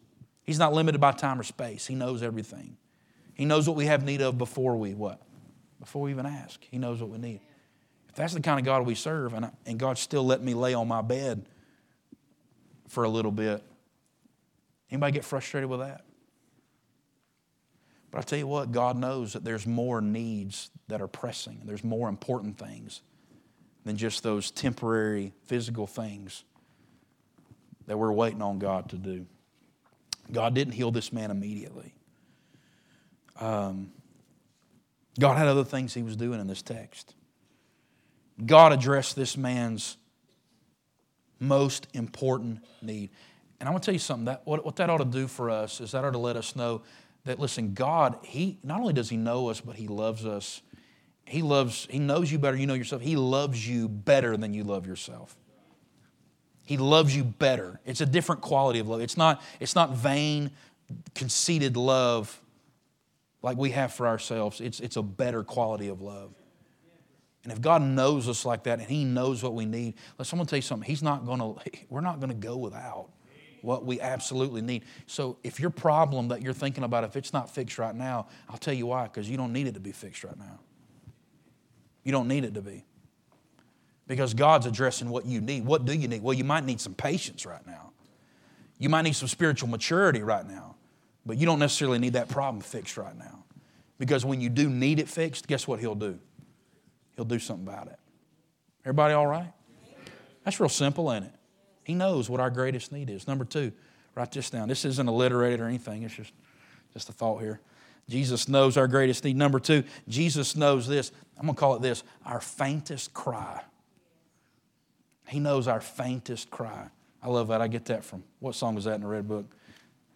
[0.50, 1.86] He's not limited by time or space.
[1.86, 2.76] He knows everything.
[3.36, 5.22] He knows what we have need of before we what?
[5.80, 6.66] Before we even ask.
[6.72, 7.42] He knows what we need.
[8.08, 10.74] If that's the kind of God we serve, and, and God still let me lay
[10.74, 11.46] on my bed
[12.88, 13.64] for a little bit,
[14.90, 16.02] anybody get frustrated with that?
[18.10, 21.60] But I tell you what, God knows that there's more needs that are pressing.
[21.60, 23.04] And there's more important things
[23.84, 26.44] than just those temporary physical things
[27.86, 29.28] that we're waiting on God to do.
[30.32, 31.94] God didn't heal this man immediately.
[33.40, 33.92] Um,
[35.20, 37.16] God had other things he was doing in this text.
[38.46, 39.98] God addressed this man's
[41.40, 43.10] most important need.
[43.60, 45.50] And I want to tell you something that what, what that ought to do for
[45.50, 46.84] us is that ought to let us know
[47.26, 50.62] that listen, God, He not only does He know us, but He loves us.
[51.26, 53.02] He loves, He knows you better, you know yourself.
[53.02, 55.36] He loves you better than you love yourself.
[56.70, 57.80] He loves you better.
[57.84, 59.02] It's a different quality of love.
[59.02, 60.52] It's not, it's not vain,
[61.16, 62.40] conceited love
[63.42, 64.62] like we have for ourselves.
[64.62, 66.32] It's, it's a better quality of love.
[67.44, 70.46] And if God knows us like that and He knows what we need, let someone
[70.46, 70.88] tell you something.
[70.88, 71.56] He's not to,
[71.90, 73.10] we're not to go without
[73.64, 74.84] what we absolutely need.
[75.08, 78.58] So if your problem that you're thinking about, if it's not fixed right now, I'll
[78.58, 80.60] tell you why, because you don't need it to be fixed right now.
[82.04, 82.86] You don't need it to be.
[84.10, 85.66] Because God's addressing what you need.
[85.66, 86.24] What do you need?
[86.24, 87.92] Well, you might need some patience right now.
[88.80, 90.76] You might need some spiritual maturity right now.
[91.28, 93.44] But you don't necessarily need that problem fixed right now.
[94.00, 96.18] Because when you do need it fixed, guess what He'll do?
[97.16, 98.00] He'll do something about it.
[98.84, 99.54] Everybody all right?
[100.44, 101.34] That's real simple, ain't it?
[101.84, 103.28] He knows what our greatest need is.
[103.28, 103.72] Number two,
[104.16, 104.70] write this down.
[104.70, 106.34] This isn't alliterated or anything, it's just,
[106.94, 107.60] just a thought here.
[108.10, 109.38] Jesus knows our greatest need.
[109.38, 111.12] Number two, Jesus knows this.
[111.38, 113.62] I'm going to call it this our faintest cry.
[115.30, 116.90] He knows our faintest cry.
[117.22, 117.62] I love that.
[117.62, 119.46] I get that from what song was that in the Red Book?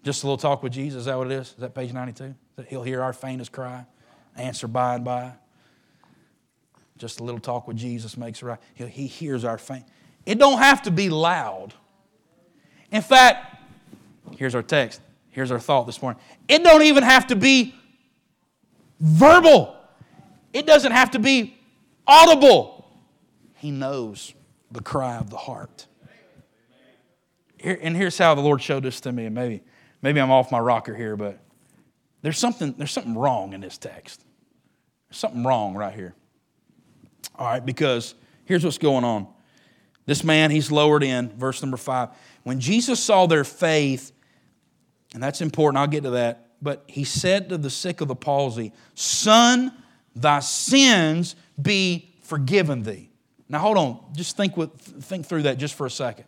[0.04, 1.02] Just a little talk with Jesus.
[1.02, 1.50] Is that what it is?
[1.50, 2.34] Is that page 92?
[2.56, 3.86] That he'll hear our faintest cry,
[4.36, 5.34] answer by and by.
[6.98, 8.60] Just a little talk with Jesus makes it right.
[8.74, 9.86] He, he hears our faint.
[10.26, 11.74] It don't have to be loud.
[12.92, 13.58] In fact,
[14.38, 15.02] here's our text.
[15.30, 16.22] Here's our thought this morning.
[16.48, 17.76] It don't even have to be
[19.00, 19.76] verbal.
[20.54, 21.58] It doesn't have to be
[22.08, 22.88] audible.
[23.56, 24.34] He knows
[24.74, 25.88] the cry of the heart.
[27.58, 29.62] Here, and here's how the Lord showed this to me, and maybe,
[30.02, 31.40] maybe I'm off my rocker here, but
[32.22, 34.24] there's something, there's something wrong in this text.
[35.08, 36.16] There's something wrong right here.
[37.36, 39.28] All right, because here's what's going on.
[40.06, 42.10] This man, he's lowered in, verse number five.
[42.44, 44.12] When Jesus saw their faith,
[45.14, 48.16] and that's important, I'll get to that, but he said to the sick of the
[48.16, 49.72] palsy, Son,
[50.16, 53.13] thy sins be forgiven thee.
[53.50, 56.26] Now hold on, just think, with, think through that just for a second.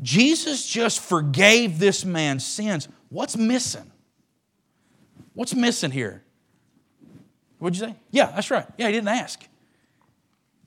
[0.00, 2.88] Jesus just forgave this man's sins.
[3.08, 3.90] What's missing?
[5.34, 6.22] What's missing here?
[7.58, 7.94] What'd you say?
[8.10, 8.66] Yeah, that's right.
[8.76, 9.44] Yeah, he didn't ask.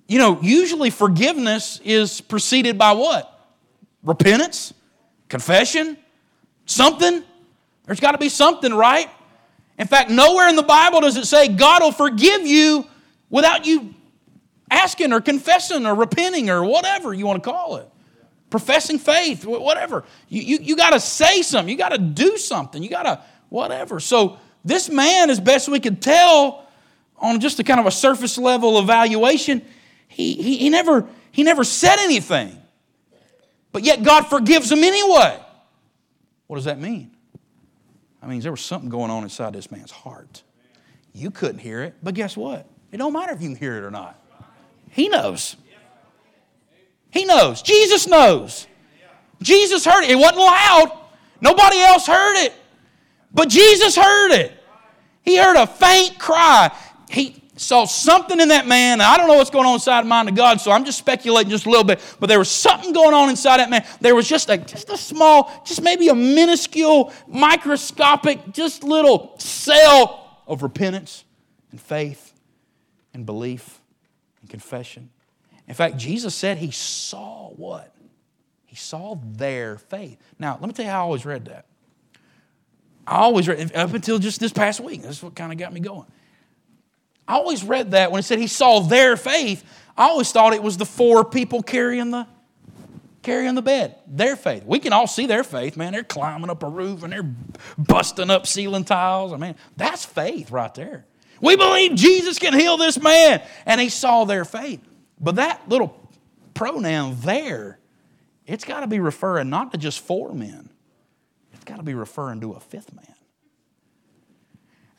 [0.08, 3.28] You know, usually forgiveness is preceded by what?
[4.04, 4.74] Repentance,
[5.30, 5.98] confession,
[6.66, 7.24] something.
[7.86, 9.10] There's got to be something, right?
[9.80, 12.86] In fact, nowhere in the Bible does it say God will forgive you
[13.30, 13.96] without you
[14.72, 17.88] asking or confessing or repenting or whatever you want to call it.
[18.50, 20.04] Professing faith, whatever.
[20.28, 21.70] You, you, you got to say something.
[21.70, 22.82] You got to do something.
[22.82, 24.00] You got to whatever.
[24.00, 26.68] So, this man, as best we could tell,
[27.18, 29.64] on just a kind of a surface level evaluation,
[30.08, 32.58] he, he, he, never, he never said anything.
[33.72, 35.40] But yet God forgives him anyway.
[36.48, 37.16] What does that mean?
[38.22, 40.44] I mean, there was something going on inside this man's heart.
[41.14, 42.68] You couldn't hear it, but guess what?
[42.92, 44.21] It don't matter if you can hear it or not.
[44.92, 45.56] He knows.
[47.10, 47.62] He knows.
[47.62, 48.68] Jesus knows.
[49.42, 50.12] Jesus heard it.
[50.12, 50.92] It wasn't loud.
[51.42, 52.54] Nobody else heard it.
[53.34, 54.54] But Jesus heard it.
[55.24, 56.76] He heard a faint cry.
[57.10, 59.02] He, saw something in that man.
[59.02, 61.50] I don't know what's going on inside the mind of God, so I'm just speculating
[61.50, 62.00] just a little bit.
[62.20, 63.86] But there was something going on inside that man.
[64.00, 70.42] There was just a just a small, just maybe a minuscule, microscopic, just little cell
[70.48, 71.24] of repentance
[71.72, 72.34] and faith
[73.14, 73.81] and belief
[74.52, 75.10] confession.
[75.68, 77.96] In fact, Jesus said he saw what?
[78.66, 80.18] He saw their faith.
[80.38, 81.66] Now, let me tell you how I always read that.
[83.08, 85.80] I always read, up until just this past week, that's what kind of got me
[85.80, 86.06] going.
[87.28, 89.64] I always read that when it said he saw their faith.
[89.98, 92.28] I always thought it was the four people carrying the
[93.22, 93.96] carrying the bed.
[94.08, 94.66] Their faith.
[94.66, 95.94] We can all see their faith, man.
[95.94, 97.30] They're climbing up a roof and they're
[97.78, 99.32] busting up ceiling tiles.
[99.32, 101.06] I mean, that's faith right there.
[101.42, 103.42] We believe Jesus can heal this man.
[103.66, 104.82] And he saw their faith.
[105.20, 105.98] But that little
[106.54, 107.80] pronoun there,
[108.46, 110.70] it's got to be referring not to just four men,
[111.54, 113.06] it's got to be referring to a fifth man.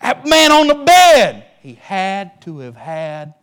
[0.00, 3.34] That man on the bed, he had to have had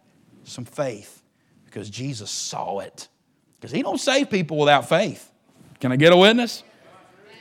[0.43, 1.23] some faith
[1.65, 3.07] because Jesus saw it.
[3.59, 5.31] Because he don't save people without faith.
[5.79, 6.63] Can I get a witness?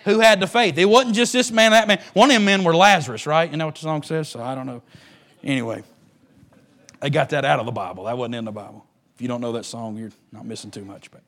[0.04, 0.78] Who had the faith?
[0.78, 2.00] It wasn't just this man, that man.
[2.12, 3.50] One of them men were Lazarus, right?
[3.50, 4.28] You know what the song says?
[4.28, 4.82] So I don't know.
[5.42, 5.82] Anyway,
[7.00, 8.04] I got that out of the Bible.
[8.04, 8.84] That wasn't in the Bible.
[9.14, 11.10] If you don't know that song, you're not missing too much.
[11.10, 11.22] But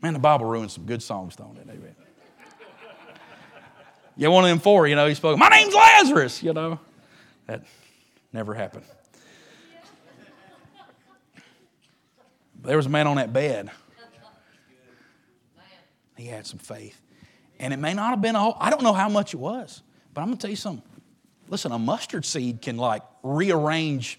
[0.00, 1.68] man, the Bible ruins some good songs, don't it?
[1.68, 1.94] Amen.
[4.16, 6.78] Yeah, one of them four, you know, he spoke, My name's Lazarus, you know.
[7.46, 7.64] That
[8.32, 8.84] never happened.
[12.62, 13.70] There was a man on that bed.
[16.16, 17.00] He had some faith.
[17.58, 19.82] And it may not have been a whole, I don't know how much it was,
[20.12, 20.89] but I'm going to tell you something.
[21.50, 24.18] Listen, a mustard seed can like rearrange,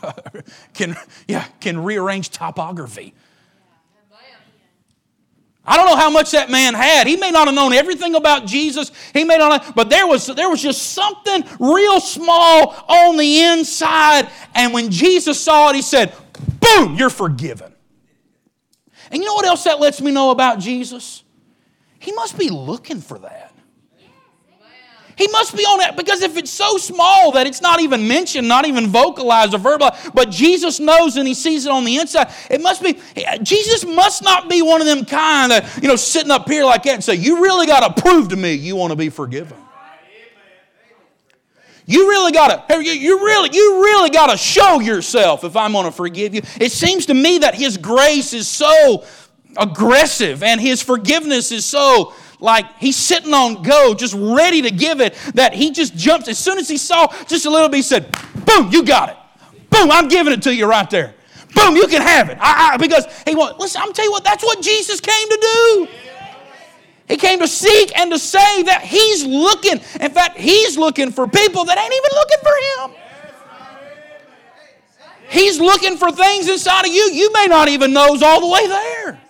[0.74, 0.96] can,
[1.28, 3.12] yeah, can rearrange topography.
[5.66, 7.06] I don't know how much that man had.
[7.06, 8.92] He may not have known everything about Jesus.
[9.14, 13.40] He may not have, but there was, there was just something real small on the
[13.44, 14.28] inside.
[14.54, 16.14] And when Jesus saw it, he said,
[16.60, 17.72] Boom, you're forgiven.
[19.10, 21.22] And you know what else that lets me know about Jesus?
[21.98, 23.53] He must be looking for that.
[25.16, 28.48] He must be on it because if it's so small that it's not even mentioned,
[28.48, 32.32] not even vocalized or verbalized, but Jesus knows and he sees it on the inside,
[32.50, 32.98] it must be,
[33.42, 36.82] Jesus must not be one of them kind that, you know, sitting up here like
[36.84, 39.56] that and say, You really got to prove to me you want to be forgiven.
[41.86, 45.84] You really got to, you really, you really got to show yourself if I'm going
[45.84, 46.40] to forgive you.
[46.58, 49.04] It seems to me that His grace is so
[49.56, 55.00] aggressive and His forgiveness is so like he's sitting on go, just ready to give
[55.00, 56.28] it, that he just jumped.
[56.28, 59.16] As soon as he saw just a little bit, he said, Boom, you got it.
[59.70, 61.14] Boom, I'm giving it to you right there.
[61.54, 62.38] Boom, you can have it.
[62.40, 65.38] I, I, because he wants, listen, I'm telling you what, that's what Jesus came to
[65.40, 65.88] do.
[67.08, 69.80] He came to seek and to say that He's looking.
[70.00, 73.00] In fact, He's looking for people that ain't even looking for Him.
[75.28, 78.46] He's looking for things inside of you you may not even know is all the
[78.46, 79.20] way there.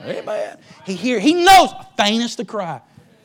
[0.00, 0.58] Amen.
[0.86, 1.72] He hear, He knows.
[1.96, 2.80] Faintest to cry.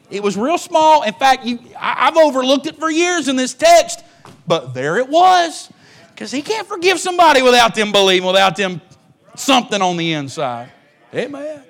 [0.09, 1.03] It was real small.
[1.03, 4.03] In fact, you, I, I've overlooked it for years in this text,
[4.47, 5.69] but there it was.
[6.11, 8.81] Because He can't forgive somebody without them believing, without them
[9.35, 10.71] something on the inside.
[11.13, 11.63] Amen.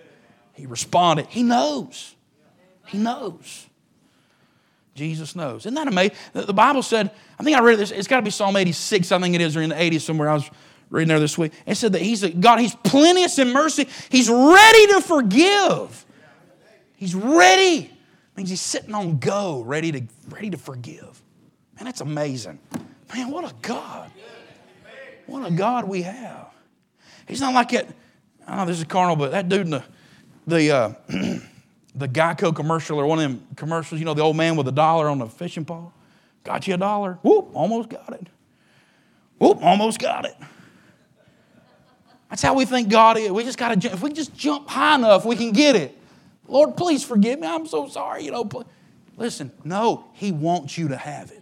[0.54, 1.28] He responded.
[1.28, 2.16] He knows.
[2.88, 3.68] He knows.
[4.96, 5.64] Jesus knows.
[5.64, 6.16] Isn't that amazing?
[6.34, 9.20] The Bible said, I think I read this, it's got to be Psalm 86, I
[9.20, 10.30] think it is, or in the 80s somewhere.
[10.30, 10.50] I was
[10.90, 11.54] reading there this week.
[11.66, 13.88] It said that He's a God, He's plenteous in mercy.
[14.10, 16.06] He's ready to forgive.
[16.96, 17.92] He's ready.
[18.36, 21.22] means He's sitting on go, ready to, ready to forgive.
[21.76, 22.60] Man, that's amazing.
[23.14, 24.12] Man, what a God.
[25.26, 26.48] What a God we have.
[27.28, 27.88] He's not like that.
[28.48, 29.84] I don't know this is carnal, but that dude in the
[30.48, 30.94] the, uh,
[31.96, 34.72] the Geico commercial or one of them commercials, you know, the old man with a
[34.72, 35.92] dollar on the fishing pole?
[36.44, 37.18] Got you a dollar?
[37.24, 38.28] Whoop, almost got it.
[39.40, 40.36] Whoop, almost got it.
[42.36, 43.32] That's how we think God is.
[43.32, 45.98] We just got to, if we just jump high enough, we can get it.
[46.50, 47.48] Lord, please forgive me.
[47.48, 48.26] I'm so sorry.
[48.26, 48.66] You know,
[49.16, 51.42] listen, no, He wants you to have it.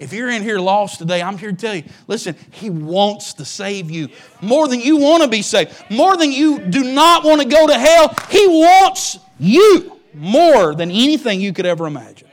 [0.00, 3.44] If you're in here lost today, I'm here to tell you listen, He wants to
[3.44, 4.08] save you
[4.40, 7.68] more than you want to be saved, more than you do not want to go
[7.68, 8.16] to hell.
[8.28, 12.26] He wants you more than anything you could ever imagine.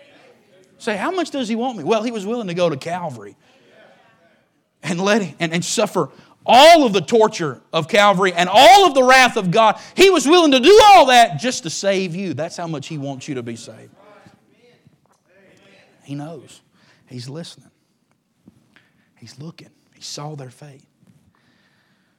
[0.80, 1.84] Say, how much does He want me?
[1.84, 3.36] Well, He was willing to go to Calvary
[4.82, 6.10] and let and, and suffer
[6.46, 9.80] all of the torture of Calvary and all of the wrath of God.
[9.96, 12.34] He was willing to do all that just to save you.
[12.34, 13.92] That's how much He wants you to be saved.
[16.04, 16.62] He knows.
[17.08, 17.72] He's listening.
[19.18, 19.70] He's looking.
[19.96, 20.86] He saw their faith.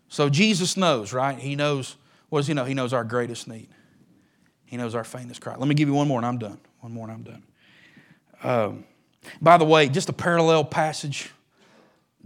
[0.08, 1.38] So Jesus knows, right?
[1.38, 1.96] He knows,
[2.28, 2.64] what does he know?
[2.64, 3.68] He knows our greatest need.
[4.64, 5.56] He knows our faintest cry.
[5.56, 6.58] Let me give you one more and I'm done.
[6.80, 7.42] One more and I'm done.
[8.42, 8.84] Um,
[9.42, 11.30] by the way, just a parallel passage,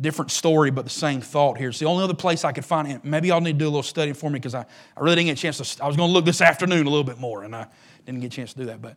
[0.01, 1.71] different story, but the same thought here.
[1.71, 3.05] It's the only other place I could find it.
[3.05, 4.61] Maybe y'all need to do a little study for me because I,
[4.97, 5.85] I really didn't get a chance to.
[5.85, 7.67] I was going to look this afternoon a little bit more and I
[8.07, 8.81] didn't get a chance to do that.
[8.81, 8.97] But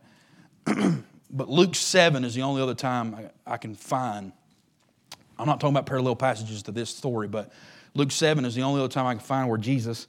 [1.32, 4.32] But Luke 7 is the only other time I, I can find.
[5.38, 7.50] I'm not talking about parallel passages to this story, but
[7.94, 10.06] Luke 7 is the only other time I can find where Jesus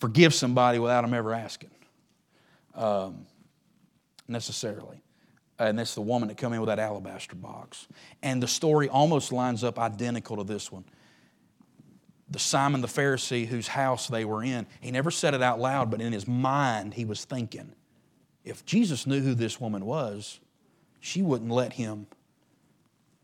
[0.00, 1.70] forgives somebody without them ever asking
[2.74, 3.26] um,
[4.26, 5.02] necessarily.
[5.68, 7.86] And that's the woman that come in with that alabaster box.
[8.22, 10.84] And the story almost lines up identical to this one.
[12.30, 15.90] The Simon the Pharisee whose house they were in, he never said it out loud,
[15.90, 17.72] but in his mind he was thinking,
[18.44, 20.40] if Jesus knew who this woman was,
[21.00, 22.06] she wouldn't let him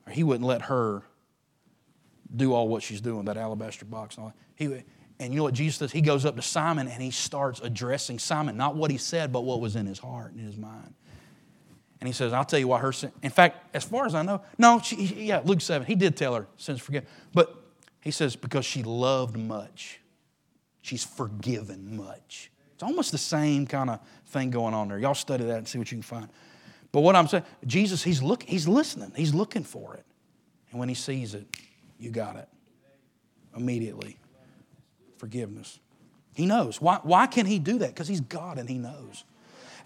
[0.06, 1.02] or he wouldn't let her
[2.34, 4.36] do all what she's doing, that alabaster box and all that.
[4.54, 4.84] He,
[5.20, 5.92] and you know what Jesus does?
[5.92, 9.40] He goes up to Simon and he starts addressing Simon, not what he said, but
[9.40, 10.94] what was in his heart and in his mind.
[12.00, 13.12] And he says, I'll tell you why her sin.
[13.22, 16.34] In fact, as far as I know, no, she, yeah, Luke 7, he did tell
[16.34, 17.04] her, sins forgive.
[17.32, 17.54] But
[18.00, 20.00] he says, because she loved much,
[20.82, 22.50] she's forgiven much.
[22.74, 24.98] It's almost the same kind of thing going on there.
[24.98, 26.28] Y'all study that and see what you can find.
[26.92, 30.04] But what I'm saying, Jesus, he's, look, he's listening, he's looking for it.
[30.70, 31.46] And when he sees it,
[31.98, 32.48] you got it
[33.56, 34.18] immediately.
[35.16, 35.80] Forgiveness.
[36.34, 36.80] He knows.
[36.80, 37.88] Why, why can he do that?
[37.88, 39.24] Because he's God and he knows.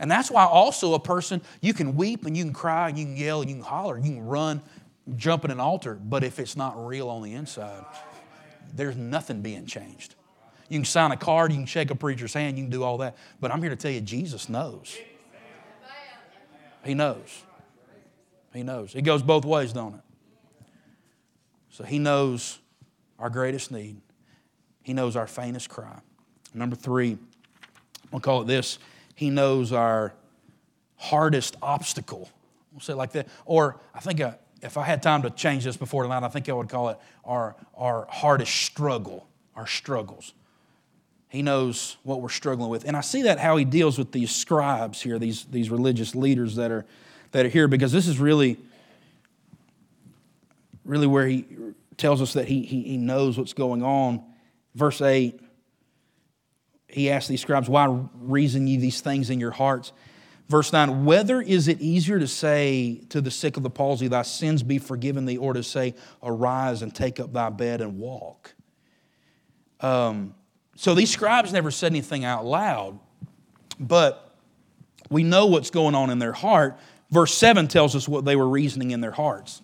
[0.02, 3.04] And that's why also a person, you can weep and you can cry and you
[3.04, 4.60] can yell and you can holler, and you can run,
[5.14, 7.84] jump in an altar, but if it's not real on the inside,
[8.74, 10.16] there's nothing being changed.
[10.68, 12.98] You can sign a card, you can shake a preacher's hand, you can do all
[12.98, 13.16] that.
[13.40, 14.96] But I'm here to tell you, Jesus knows.
[16.84, 17.44] He knows.
[18.52, 18.96] He knows.
[18.96, 20.00] It goes both ways, don't it?
[21.70, 22.58] So he knows
[23.20, 24.00] our greatest need.
[24.82, 26.00] He knows our faintest cry.
[26.54, 27.18] Number three,
[28.10, 28.80] we'll call it this
[29.14, 30.12] He knows our
[30.96, 32.30] hardest obstacle.
[32.72, 33.28] We'll say like that.
[33.44, 34.32] Or I think uh,
[34.62, 36.98] if I had time to change this before tonight, I think I would call it
[37.24, 40.32] our, our hardest struggle, our struggles.
[41.28, 42.84] He knows what we're struggling with.
[42.84, 46.56] And I see that how he deals with these scribes here, these, these religious leaders
[46.56, 46.84] that are,
[47.32, 48.58] that are here, because this is really,
[50.84, 51.46] really where he
[51.96, 54.22] tells us that he, he, he knows what's going on.
[54.74, 55.40] Verse 8,
[56.92, 59.92] he asks these scribes, Why reason ye these things in your hearts?
[60.48, 64.22] Verse 9, whether is it easier to say to the sick of the palsy, Thy
[64.22, 68.54] sins be forgiven thee, or to say, Arise and take up thy bed and walk?
[69.80, 70.34] Um,
[70.76, 72.98] so these scribes never said anything out loud,
[73.78, 74.36] but
[75.10, 76.78] we know what's going on in their heart.
[77.10, 79.62] Verse 7 tells us what they were reasoning in their hearts.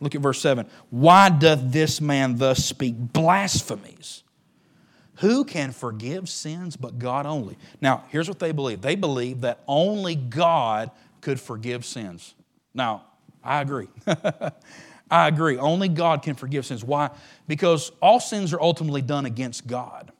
[0.00, 0.66] Look at verse 7.
[0.90, 4.22] Why doth this man thus speak blasphemies?
[5.20, 7.58] Who can forgive sins but God only?
[7.82, 10.90] Now, here's what they believe they believe that only God
[11.20, 12.34] could forgive sins.
[12.72, 13.04] Now,
[13.44, 13.88] I agree.
[15.10, 15.58] I agree.
[15.58, 16.82] Only God can forgive sins.
[16.82, 17.10] Why?
[17.46, 20.10] Because all sins are ultimately done against God.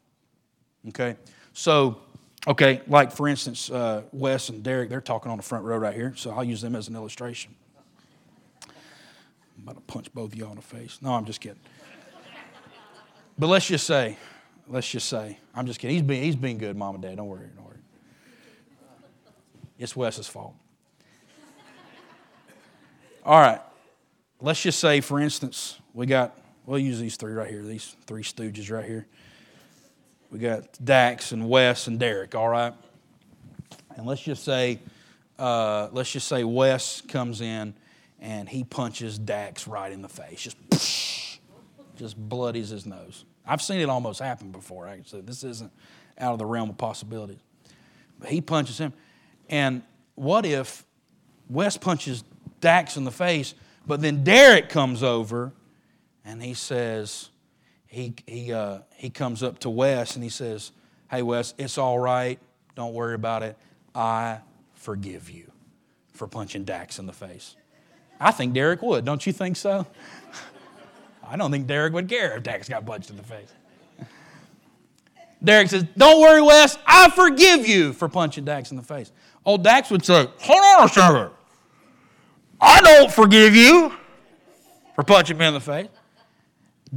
[0.88, 1.16] Okay?
[1.54, 1.98] So,
[2.46, 5.94] okay, like for instance, uh, Wes and Derek, they're talking on the front row right
[5.94, 7.54] here, so I'll use them as an illustration.
[8.66, 10.98] I'm about to punch both of y'all in the face.
[11.00, 11.60] No, I'm just kidding.
[13.38, 14.18] But let's just say,
[14.70, 15.96] let's just say, I'm just kidding.
[15.96, 17.16] He's being, he's being good, mom and dad.
[17.16, 17.76] Don't worry, don't worry.
[19.78, 20.54] It's Wes's fault.
[23.24, 23.60] All right.
[24.40, 28.22] Let's just say, for instance, we got, we'll use these three right here, these three
[28.22, 29.06] stooges right here.
[30.30, 32.72] We got Dax and Wes and Derek, all right?
[33.96, 34.78] And let's just say,
[35.38, 37.74] uh, let's just say Wes comes in
[38.20, 40.56] and he punches Dax right in the face, just
[41.96, 43.26] just bloodies his nose.
[43.50, 44.86] I've seen it almost happen before.
[44.86, 45.72] Actually, this isn't
[46.18, 47.40] out of the realm of possibility.
[48.20, 48.92] But he punches him,
[49.48, 49.82] and
[50.14, 50.84] what if
[51.48, 52.22] Wes punches
[52.60, 53.54] Dax in the face,
[53.86, 55.52] but then Derek comes over
[56.24, 57.30] and he says,
[57.86, 60.70] he, he, uh, he comes up to Wes and he says,
[61.10, 62.38] Hey, Wes, it's all right.
[62.76, 63.56] Don't worry about it.
[63.96, 64.38] I
[64.74, 65.50] forgive you
[66.12, 67.56] for punching Dax in the face.
[68.20, 69.04] I think Derek would.
[69.04, 69.86] Don't you think so?
[71.30, 73.52] I don't think Derek would care if Dax got punched in the face.
[75.42, 79.12] Derek says, Don't worry, Wes, I forgive you for punching Dax in the face.
[79.44, 81.30] Old Dax would say, Hold on a second.
[82.60, 83.94] I don't forgive you
[84.96, 85.88] for punching me in the face.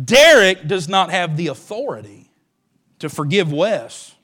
[0.03, 2.31] Derek does not have the authority
[2.97, 4.15] to forgive Wes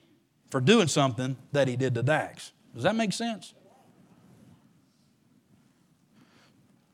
[0.50, 2.50] for doing something that he did to Dax.
[2.74, 3.54] Does that make sense?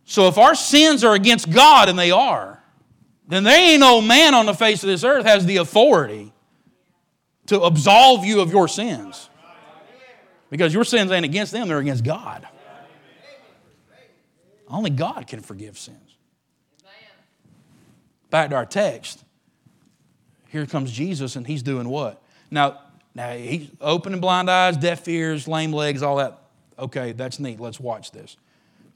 [0.04, 2.62] So if our sins are against God, and they are,
[3.28, 6.32] then there ain't no man on the face of this earth has the authority
[7.46, 9.28] to absolve you of your sins.
[10.50, 12.46] Because your sins ain't against them, they're against God.
[14.68, 16.16] Only God can forgive sins.
[18.30, 19.24] Back to our text.
[20.48, 22.22] Here comes Jesus, and he's doing what?
[22.50, 22.80] Now,
[23.14, 26.42] now he's opening blind eyes, deaf ears, lame legs, all that.
[26.78, 27.60] Okay, that's neat.
[27.60, 28.36] Let's watch this.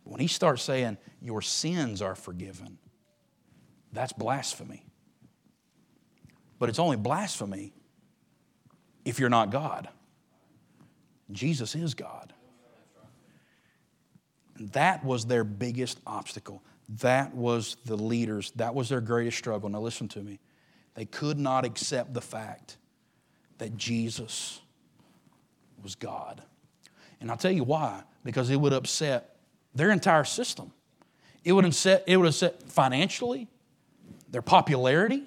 [0.05, 2.79] When he starts saying, Your sins are forgiven,
[3.93, 4.85] that's blasphemy.
[6.59, 7.73] But it's only blasphemy
[9.05, 9.89] if you're not God.
[11.33, 12.33] Jesus is God.
[14.73, 16.63] That was their biggest obstacle.
[17.01, 19.69] That was the leaders, that was their greatest struggle.
[19.69, 20.39] Now, listen to me.
[20.95, 22.77] They could not accept the fact
[23.59, 24.61] that Jesus
[25.83, 26.43] was God.
[27.21, 29.37] And I'll tell you why because it would upset
[29.75, 30.73] their entire system.
[31.45, 33.49] It would upset, it would have set financially,
[34.31, 35.25] their popularity.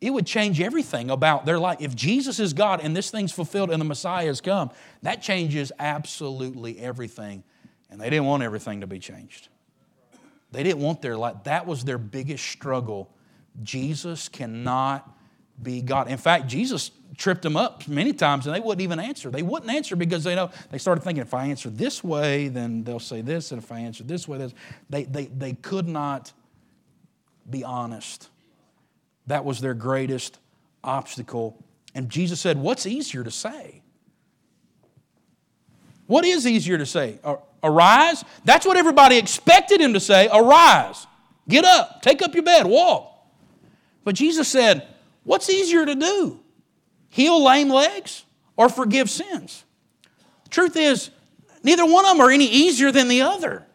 [0.00, 1.78] It would change everything about their life.
[1.80, 4.70] If Jesus is God and this thing's fulfilled and the Messiah has come,
[5.02, 7.44] that changes absolutely everything.
[7.88, 9.48] And they didn't want everything to be changed.
[10.50, 11.36] They didn't want their life.
[11.44, 13.10] That was their biggest struggle.
[13.62, 15.08] Jesus cannot
[15.62, 16.08] be God.
[16.08, 19.30] In fact, Jesus tripped them up many times and they wouldn't even answer.
[19.30, 22.84] They wouldn't answer because they know they started thinking if I answer this way, then
[22.84, 24.54] they'll say this, and if I answer this way, this.
[24.90, 26.32] They, they, they could not
[27.48, 28.28] be honest.
[29.26, 30.38] That was their greatest
[30.82, 31.62] obstacle.
[31.94, 33.82] And Jesus said, What's easier to say?
[36.06, 37.18] What is easier to say?
[37.62, 38.24] Arise?
[38.44, 40.28] That's what everybody expected him to say.
[40.32, 41.06] Arise.
[41.48, 42.02] Get up.
[42.02, 42.66] Take up your bed.
[42.66, 43.08] Walk.
[44.04, 44.86] But Jesus said,
[45.24, 46.40] What's easier to do?
[47.08, 48.24] Heal lame legs
[48.56, 49.64] or forgive sins?
[50.44, 51.10] The truth is,
[51.62, 53.66] neither one of them are any easier than the other.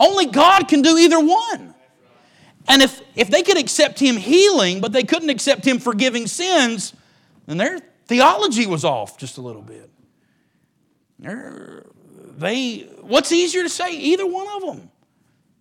[0.00, 1.74] Only God can do either one.
[2.68, 6.92] And if, if they could accept Him healing, but they couldn't accept Him forgiving sins,
[7.46, 9.90] then their theology was off just a little bit.
[11.18, 11.86] They're,
[12.36, 13.96] they, what's easier to say?
[13.96, 14.90] Either one of them.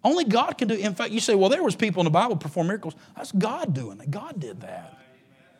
[0.04, 0.76] Only God can do.
[0.76, 2.96] In fact, you say, well, there was people in the Bible perform miracles.
[3.16, 4.12] That's God doing it.
[4.12, 4.98] God did that.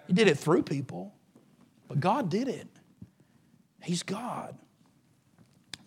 [0.06, 1.14] He did it through people,
[1.88, 2.68] but God did it.
[3.82, 4.58] He's God.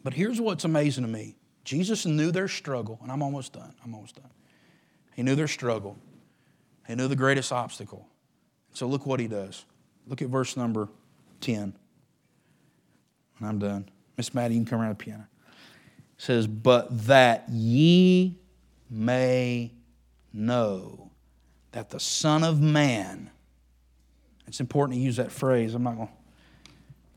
[0.03, 1.37] But here's what's amazing to me.
[1.65, 3.73] Jesus knew their struggle, and I'm almost done.
[3.85, 4.31] I'm almost done.
[5.15, 5.99] He knew their struggle.
[6.87, 8.09] He knew the greatest obstacle.
[8.73, 9.65] So look what he does.
[10.07, 10.89] Look at verse number
[11.41, 11.75] 10.
[13.39, 13.89] And I'm done.
[14.17, 15.27] Miss Maddie, you can come around the piano.
[15.47, 18.39] It says, But that ye
[18.91, 19.73] may
[20.33, 21.11] know
[21.73, 23.31] that the Son of Man,
[24.47, 25.75] it's important to use that phrase.
[25.75, 26.15] I'm not going to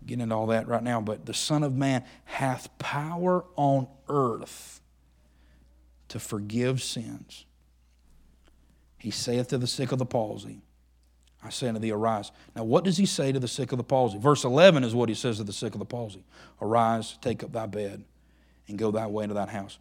[0.06, 4.82] get into all that right now, but the Son of Man hath power on earth
[6.10, 7.46] to forgive sins.
[9.04, 10.62] He saith to the sick of the palsy,
[11.44, 12.32] I say unto thee, arise.
[12.56, 14.18] Now, what does he say to the sick of the palsy?
[14.18, 16.24] Verse 11 is what he says to the sick of the palsy
[16.62, 18.06] Arise, take up thy bed,
[18.70, 19.78] and go thy way into thine house.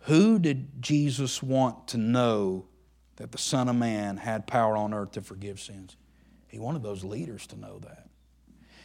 [0.00, 2.66] Who did Jesus want to know
[3.16, 5.96] that the Son of Man had power on earth to forgive sins?
[6.46, 8.06] He wanted those leaders to know that.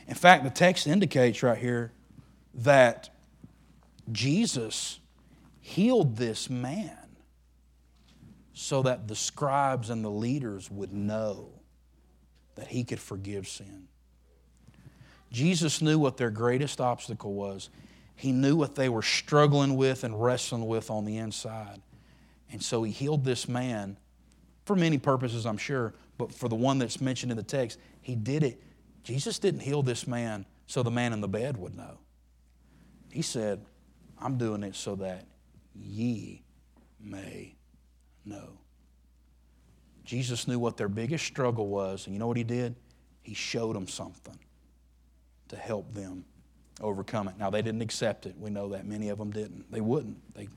[0.08, 1.92] In fact, the text indicates right here
[2.54, 3.10] that
[4.14, 5.00] Jesus
[5.60, 7.07] healed this man
[8.60, 11.48] so that the scribes and the leaders would know
[12.56, 13.88] that he could forgive sin.
[15.32, 17.70] Jesus knew what their greatest obstacle was.
[18.16, 21.84] He knew what they were struggling with and wrestling with on the inside.
[22.52, 23.96] And so he healed this man
[24.66, 28.16] for many purposes, I'm sure, but for the one that's mentioned in the text, he
[28.16, 28.60] did it.
[29.04, 32.00] Jesus didn't heal this man so the man in the bed would know.
[33.12, 33.64] He said,
[34.20, 35.28] I'm doing it so that
[35.76, 36.42] ye
[37.00, 37.57] may
[38.28, 38.60] know.
[40.04, 42.76] Jesus knew what their biggest struggle was, and you know what he did?
[43.22, 44.40] He showed them something
[45.50, 46.24] to help them
[46.80, 47.36] overcome it.
[47.38, 48.36] Now, they didn't accept it.
[48.40, 48.86] We know that.
[48.86, 49.70] Many of them didn't.
[49.72, 50.34] They wouldn't.
[50.34, 50.48] They,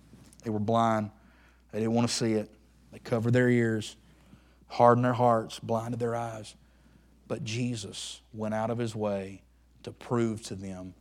[0.45, 1.11] they were blind.
[1.73, 2.51] They didn't want to see it.
[2.93, 3.97] They covered their ears,
[4.69, 6.55] hardened their hearts, blinded their eyes.
[7.27, 9.43] But Jesus went out of his way
[9.83, 10.95] to prove to them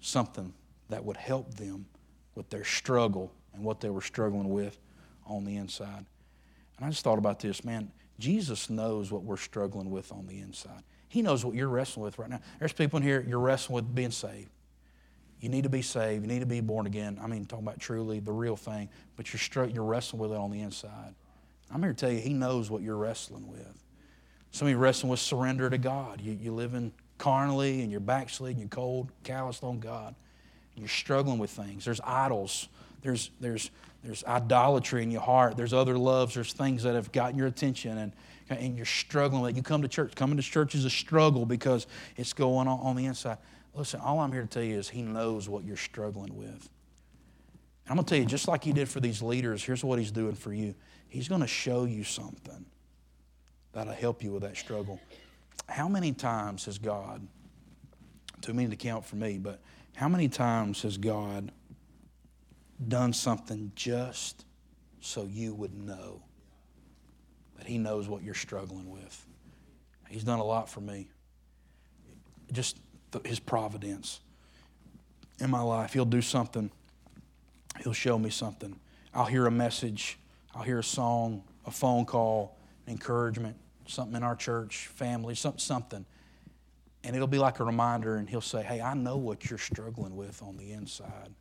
[0.00, 0.52] something
[0.88, 1.86] that would help them
[2.34, 4.78] with their struggle and what they were struggling with
[5.28, 6.04] on the inside.
[6.76, 7.90] And I just thought about this, man.
[8.18, 10.82] Jesus knows what we're struggling with on the inside.
[11.08, 12.40] He knows what you're wrestling with right now.
[12.58, 14.50] There's people in here, you're wrestling with being saved.
[15.40, 16.22] You need to be saved.
[16.22, 17.18] You need to be born again.
[17.22, 20.36] I mean, talking about truly the real thing, but you're, str- you're wrestling with it
[20.36, 21.14] on the inside.
[21.72, 23.84] I'm here to tell you, He knows what you're wrestling with.
[24.50, 26.20] Some of you wrestling with surrender to God.
[26.20, 30.14] You, you live in carnally and you're backsliding, you're cold, calloused on God.
[30.74, 31.84] You're struggling with things.
[31.84, 32.68] There's idols.
[33.02, 33.70] There's, there's
[34.04, 35.56] there's idolatry in your heart.
[35.56, 36.34] There's other loves.
[36.34, 38.12] There's things that have gotten your attention and,
[38.48, 39.56] and you're struggling with it.
[39.56, 40.14] You come to church.
[40.14, 41.86] Coming to church is a struggle because
[42.16, 43.38] it's going on on the inside.
[43.74, 46.70] Listen, all I'm here to tell you is He knows what you're struggling with.
[47.84, 49.98] And I'm going to tell you, just like He did for these leaders, here's what
[49.98, 50.74] He's doing for you.
[51.08, 52.66] He's going to show you something
[53.72, 55.00] that'll help you with that struggle.
[55.68, 57.26] How many times has God,
[58.40, 59.60] too many to count for me, but
[59.96, 61.50] how many times has God
[62.86, 64.44] done something just
[65.00, 66.22] so you would know
[67.56, 69.26] that He knows what you're struggling with.
[70.08, 71.08] He's done a lot for me.
[72.52, 72.78] Just
[73.24, 74.20] His providence
[75.40, 75.92] in my life.
[75.92, 76.70] He'll do something,
[77.82, 78.78] He'll show me something.
[79.14, 80.18] I'll hear a message,
[80.54, 82.56] I'll hear a song, a phone call,
[82.86, 83.56] encouragement,
[83.86, 86.06] something in our church, family, something, something.
[87.04, 90.16] And it'll be like a reminder, and he'll say, Hey, I know what you're struggling
[90.16, 91.34] with on the inside.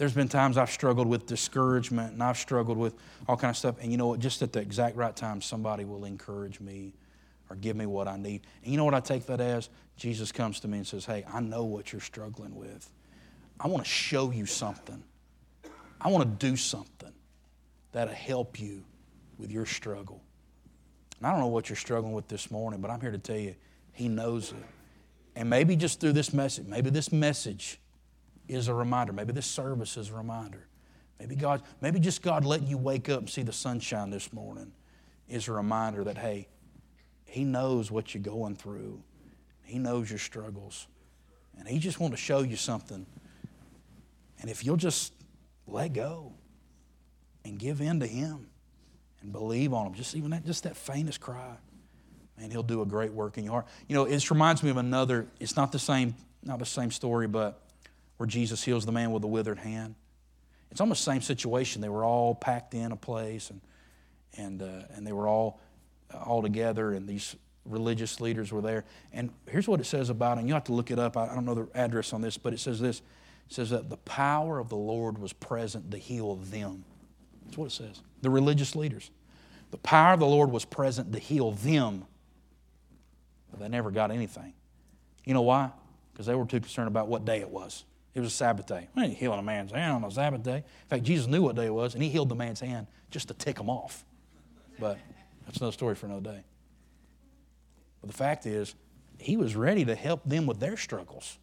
[0.00, 2.94] There's been times I've struggled with discouragement and I've struggled with
[3.28, 3.74] all kind of stuff.
[3.82, 4.18] And you know what?
[4.18, 6.94] Just at the exact right time, somebody will encourage me
[7.50, 8.40] or give me what I need.
[8.62, 9.68] And you know what I take that as?
[9.98, 12.90] Jesus comes to me and says, Hey, I know what you're struggling with.
[13.60, 15.04] I want to show you something.
[16.00, 17.12] I want to do something
[17.92, 18.82] that'll help you
[19.36, 20.22] with your struggle.
[21.18, 23.36] And I don't know what you're struggling with this morning, but I'm here to tell
[23.36, 23.54] you,
[23.92, 24.64] He knows it.
[25.36, 27.78] And maybe just through this message, maybe this message
[28.50, 29.12] is a reminder.
[29.12, 30.66] Maybe this service is a reminder.
[31.18, 34.72] Maybe God, maybe just God letting you wake up and see the sunshine this morning
[35.28, 36.48] is a reminder that, hey,
[37.24, 39.02] He knows what you're going through.
[39.62, 40.88] He knows your struggles.
[41.58, 43.06] And He just wants to show you something.
[44.40, 45.12] And if you'll just
[45.66, 46.32] let go
[47.44, 48.48] and give in to Him
[49.20, 51.56] and believe on Him, just even that, just that faintest cry,
[52.38, 53.66] man, He'll do a great work in your heart.
[53.86, 57.28] You know, it reminds me of another, it's not the same, not the same story,
[57.28, 57.62] but
[58.20, 59.94] where Jesus heals the man with the withered hand.
[60.70, 61.80] It's almost the same situation.
[61.80, 63.62] They were all packed in a place and,
[64.36, 65.58] and, uh, and they were all,
[66.12, 68.84] uh, all together, and these religious leaders were there.
[69.14, 70.36] And here's what it says about.
[70.36, 71.16] And you have to look it up.
[71.16, 73.88] I, I don't know the address on this, but it says this it says that
[73.88, 76.84] the power of the Lord was present to heal them.
[77.46, 78.02] That's what it says.
[78.20, 79.10] The religious leaders.
[79.70, 82.04] The power of the Lord was present to heal them,
[83.50, 84.52] but they never got anything.
[85.24, 85.70] You know why?
[86.12, 87.86] Because they were too concerned about what day it was.
[88.14, 88.88] It was a Sabbath day.
[88.96, 90.56] I ain't healing a man's hand on a Sabbath day.
[90.56, 93.28] In fact, Jesus knew what day it was, and he healed the man's hand just
[93.28, 94.04] to tick him off.
[94.78, 94.98] But
[95.46, 96.44] that's another story for another day.
[98.00, 98.74] But the fact is,
[99.18, 101.38] he was ready to help them with their struggles.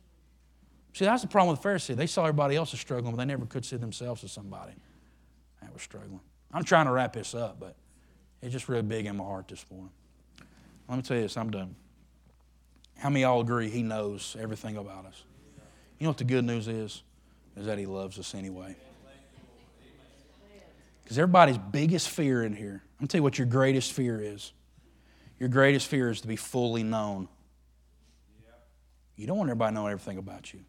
[0.93, 1.95] See, that's the problem with the Pharisees.
[1.95, 4.73] They saw everybody else was struggling, but they never could see themselves as somebody
[5.61, 6.21] that was struggling.
[6.51, 7.75] I'm trying to wrap this up, but
[8.41, 9.91] it's just really big in my heart this morning.
[10.89, 11.75] Let me tell you this, I'm done.
[12.97, 15.23] How many y'all agree he knows everything about us?
[15.99, 17.03] You know what the good news is?
[17.55, 18.75] Is that He loves us anyway.
[21.03, 24.19] Because everybody's biggest fear in here, I'm going to tell you what your greatest fear
[24.21, 24.51] is.
[25.39, 27.29] Your greatest fear is to be fully known.
[29.15, 30.59] You don't want everybody knowing everything about you.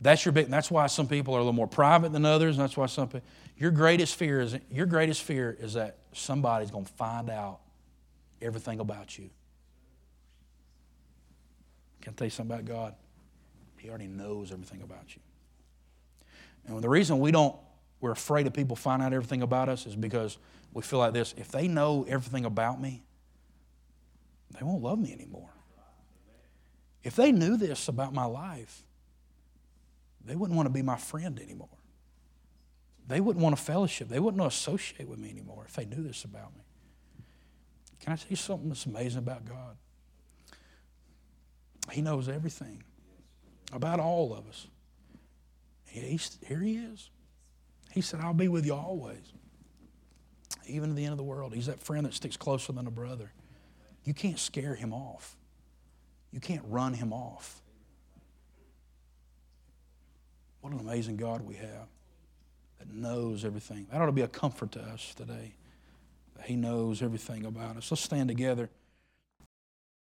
[0.00, 0.48] That's your big.
[0.48, 2.56] That's why some people are a little more private than others.
[2.56, 3.26] That's why some people.
[3.56, 7.60] Your greatest fear is your greatest fear is that somebody's going to find out
[8.42, 9.30] everything about you.
[12.02, 12.94] Can I tell you something about God?
[13.84, 15.20] He already knows everything about you.
[16.66, 17.54] And the reason we don't,
[18.00, 20.38] we're afraid of people finding out everything about us is because
[20.72, 23.02] we feel like this if they know everything about me,
[24.58, 25.50] they won't love me anymore.
[27.02, 28.84] If they knew this about my life,
[30.24, 31.68] they wouldn't want to be my friend anymore.
[33.06, 34.08] They wouldn't want to fellowship.
[34.08, 36.64] They wouldn't associate with me anymore if they knew this about me.
[38.00, 39.76] Can I tell you something that's amazing about God?
[41.90, 42.82] He knows everything
[43.74, 44.66] about all of us.
[45.86, 47.10] He's, here he is.
[47.92, 49.32] He said, I'll be with you always,
[50.66, 51.54] even to the end of the world.
[51.54, 53.32] He's that friend that sticks closer than a brother.
[54.04, 55.36] You can't scare him off,
[56.32, 57.60] you can't run him off.
[60.60, 61.88] What an amazing God we have
[62.78, 63.86] that knows everything.
[63.92, 65.54] That ought to be a comfort to us today.
[66.36, 67.90] That he knows everything about us.
[67.90, 68.70] Let's stand together.